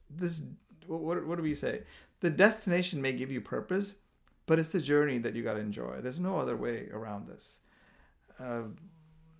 This 0.09 0.43
what 0.87 1.27
what 1.27 1.37
do 1.37 1.43
we 1.43 1.55
say? 1.55 1.83
the 2.23 2.31
destination 2.31 3.03
may 3.03 3.13
give 3.13 3.33
you 3.33 3.41
purpose, 3.41 3.97
but 4.47 4.59
it's 4.59 4.71
the 4.71 4.81
journey 4.81 5.19
that 5.19 5.35
you 5.35 5.43
got 5.43 5.55
to 5.55 5.61
enjoy. 5.61 5.99
There's 6.01 6.21
no 6.21 6.39
other 6.39 6.57
way 6.57 6.89
around 6.93 7.27
this. 7.27 7.61
Uh, 8.39 8.63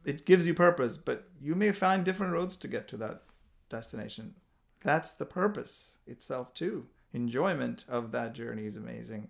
it 0.05 0.27
gives 0.27 0.47
you 0.47 0.53
purpose, 0.53 0.97
but 0.97 1.29
you 1.41 1.55
may 1.55 1.71
find 1.71 2.05
different 2.05 2.33
roads 2.33 2.57
to 2.57 2.69
get 2.69 2.89
to 2.89 2.97
that 2.97 3.23
destination. 3.71 4.35
That's 4.83 5.15
the 5.15 5.27
purpose 5.27 5.99
itself, 6.07 6.55
too. 6.55 6.87
Enjoyment 7.13 7.85
of 7.89 8.11
that 8.13 8.33
journey 8.35 8.67
is 8.67 8.77
amazing. 8.77 9.29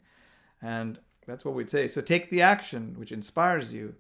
And 0.61 0.99
that's 1.27 1.45
what 1.45 1.55
we'd 1.55 1.71
say. 1.71 1.87
So 1.87 2.01
take 2.01 2.31
the 2.31 2.43
action 2.43 2.95
which 2.97 3.12
inspires 3.12 3.73
you 3.73 3.95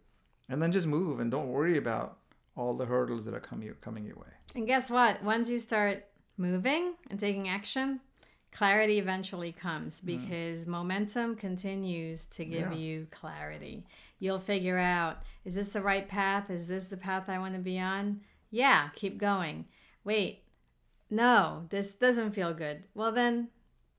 and 0.48 0.62
then 0.62 0.72
just 0.72 0.86
move 0.86 1.20
and 1.20 1.30
don't 1.30 1.48
worry 1.48 1.76
about 1.76 2.18
all 2.56 2.74
the 2.74 2.86
hurdles 2.86 3.24
that 3.24 3.34
are 3.34 3.40
coming, 3.40 3.72
coming 3.80 4.04
your 4.04 4.16
way. 4.16 4.28
And 4.54 4.66
guess 4.66 4.90
what? 4.90 5.22
Once 5.22 5.48
you 5.48 5.58
start 5.58 6.06
moving 6.36 6.94
and 7.10 7.18
taking 7.18 7.48
action, 7.48 8.00
clarity 8.50 8.98
eventually 8.98 9.52
comes 9.52 10.00
mm. 10.00 10.06
because 10.06 10.64
mm. 10.64 10.68
momentum 10.68 11.34
continues 11.36 12.26
to 12.26 12.44
give 12.44 12.72
yeah. 12.72 12.74
you 12.74 13.06
clarity. 13.10 13.84
You'll 14.18 14.38
figure 14.38 14.78
out 14.78 15.22
is 15.44 15.54
this 15.54 15.70
the 15.70 15.80
right 15.80 16.06
path? 16.08 16.50
Is 16.50 16.68
this 16.68 16.86
the 16.86 16.96
path 16.96 17.28
I 17.28 17.38
want 17.38 17.54
to 17.54 17.60
be 17.60 17.78
on? 17.78 18.20
Yeah, 18.50 18.90
keep 18.94 19.18
going. 19.18 19.64
Wait, 20.04 20.42
no, 21.12 21.66
this 21.68 21.92
doesn't 21.92 22.32
feel 22.32 22.54
good. 22.54 22.84
Well, 22.94 23.12
then 23.12 23.48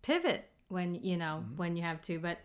pivot 0.02 0.50
when 0.68 0.96
you 0.96 1.16
know 1.16 1.44
mm-hmm. 1.44 1.58
when 1.58 1.76
you 1.76 1.84
have 1.84 2.02
to. 2.02 2.18
But 2.18 2.40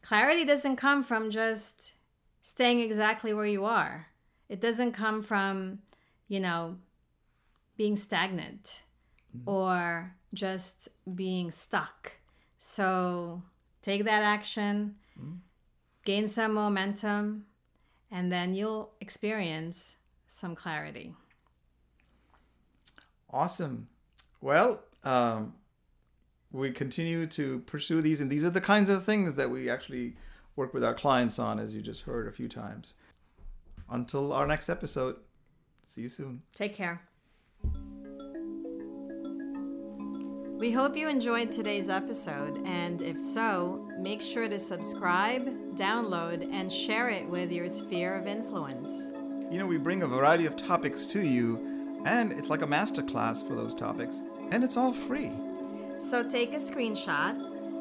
clarity 0.00 0.46
doesn't 0.46 0.76
come 0.76 1.04
from 1.04 1.30
just 1.30 1.92
staying 2.40 2.80
exactly 2.80 3.34
where 3.34 3.44
you 3.44 3.66
are. 3.66 4.06
It 4.48 4.58
doesn't 4.58 4.92
come 4.92 5.22
from, 5.22 5.80
you 6.28 6.40
know, 6.40 6.78
being 7.76 7.94
stagnant 7.94 8.84
mm-hmm. 9.36 9.50
or 9.50 10.14
just 10.32 10.88
being 11.14 11.50
stuck. 11.50 12.12
So 12.58 13.42
take 13.82 14.04
that 14.04 14.22
action, 14.22 14.94
mm-hmm. 15.20 15.34
gain 16.06 16.26
some 16.26 16.54
momentum, 16.54 17.44
and 18.10 18.32
then 18.32 18.54
you'll 18.54 18.92
experience 18.98 19.96
some 20.26 20.54
clarity. 20.54 21.12
Awesome. 23.28 23.88
Well, 24.40 24.82
um, 25.04 25.54
we 26.52 26.70
continue 26.70 27.26
to 27.28 27.60
pursue 27.60 28.00
these, 28.00 28.20
and 28.20 28.30
these 28.30 28.44
are 28.44 28.50
the 28.50 28.60
kinds 28.60 28.88
of 28.88 29.04
things 29.04 29.34
that 29.36 29.50
we 29.50 29.68
actually 29.68 30.16
work 30.54 30.72
with 30.72 30.84
our 30.84 30.94
clients 30.94 31.38
on, 31.38 31.58
as 31.58 31.74
you 31.74 31.82
just 31.82 32.02
heard 32.02 32.26
a 32.26 32.32
few 32.32 32.48
times. 32.48 32.94
Until 33.90 34.32
our 34.32 34.46
next 34.46 34.68
episode, 34.68 35.16
see 35.84 36.02
you 36.02 36.08
soon. 36.08 36.42
Take 36.54 36.74
care. 36.74 37.02
We 40.58 40.72
hope 40.72 40.96
you 40.96 41.08
enjoyed 41.08 41.52
today's 41.52 41.90
episode, 41.90 42.62
and 42.64 43.02
if 43.02 43.20
so, 43.20 43.86
make 44.00 44.22
sure 44.22 44.48
to 44.48 44.58
subscribe, 44.58 45.76
download, 45.76 46.50
and 46.50 46.72
share 46.72 47.10
it 47.10 47.28
with 47.28 47.52
your 47.52 47.68
sphere 47.68 48.16
of 48.16 48.26
influence. 48.26 48.88
You 49.52 49.58
know, 49.58 49.66
we 49.66 49.76
bring 49.76 50.02
a 50.02 50.06
variety 50.06 50.46
of 50.46 50.56
topics 50.56 51.04
to 51.08 51.20
you, 51.20 51.75
and 52.06 52.32
it's 52.32 52.48
like 52.48 52.62
a 52.62 52.66
masterclass 52.66 53.46
for 53.46 53.54
those 53.56 53.74
topics, 53.74 54.22
and 54.52 54.64
it's 54.64 54.76
all 54.76 54.92
free. 54.92 55.32
So 55.98 56.22
take 56.22 56.52
a 56.54 56.58
screenshot, 56.58 57.34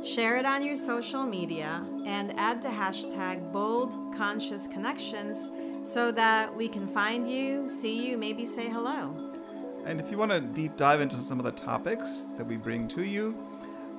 share 0.06 0.38
it 0.38 0.46
on 0.46 0.64
your 0.64 0.76
social 0.76 1.24
media, 1.24 1.86
and 2.06 2.34
add 2.38 2.64
the 2.64 2.70
hashtag 2.70 3.52
Bold 3.52 3.94
Conscious 4.16 4.68
Connections 4.68 5.52
so 5.84 6.12
that 6.12 6.56
we 6.56 6.68
can 6.68 6.88
find 6.88 7.30
you, 7.30 7.70
see 7.70 8.10
you, 8.10 8.18
maybe 8.18 8.44
say 8.46 8.68
hello. 8.68 9.16
And 9.86 10.00
if 10.00 10.10
you 10.10 10.18
want 10.18 10.32
to 10.32 10.42
deep 10.42 10.76
dive 10.76 11.02
into 11.02 11.18
some 11.18 11.40
of 11.40 11.46
the 11.46 11.52
topics 11.52 12.26
that 12.38 12.48
we 12.48 12.58
bring 12.58 12.88
to 12.90 13.04
you, 13.04 13.38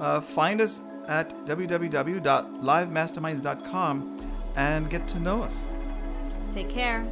uh, 0.00 0.20
find 0.20 0.60
us 0.60 0.80
at 1.06 1.30
www.livemasterminds.com 1.46 4.16
and 4.56 4.90
get 4.90 5.06
to 5.06 5.20
know 5.20 5.44
us. 5.44 5.70
Take 6.50 6.68
care. 6.68 7.06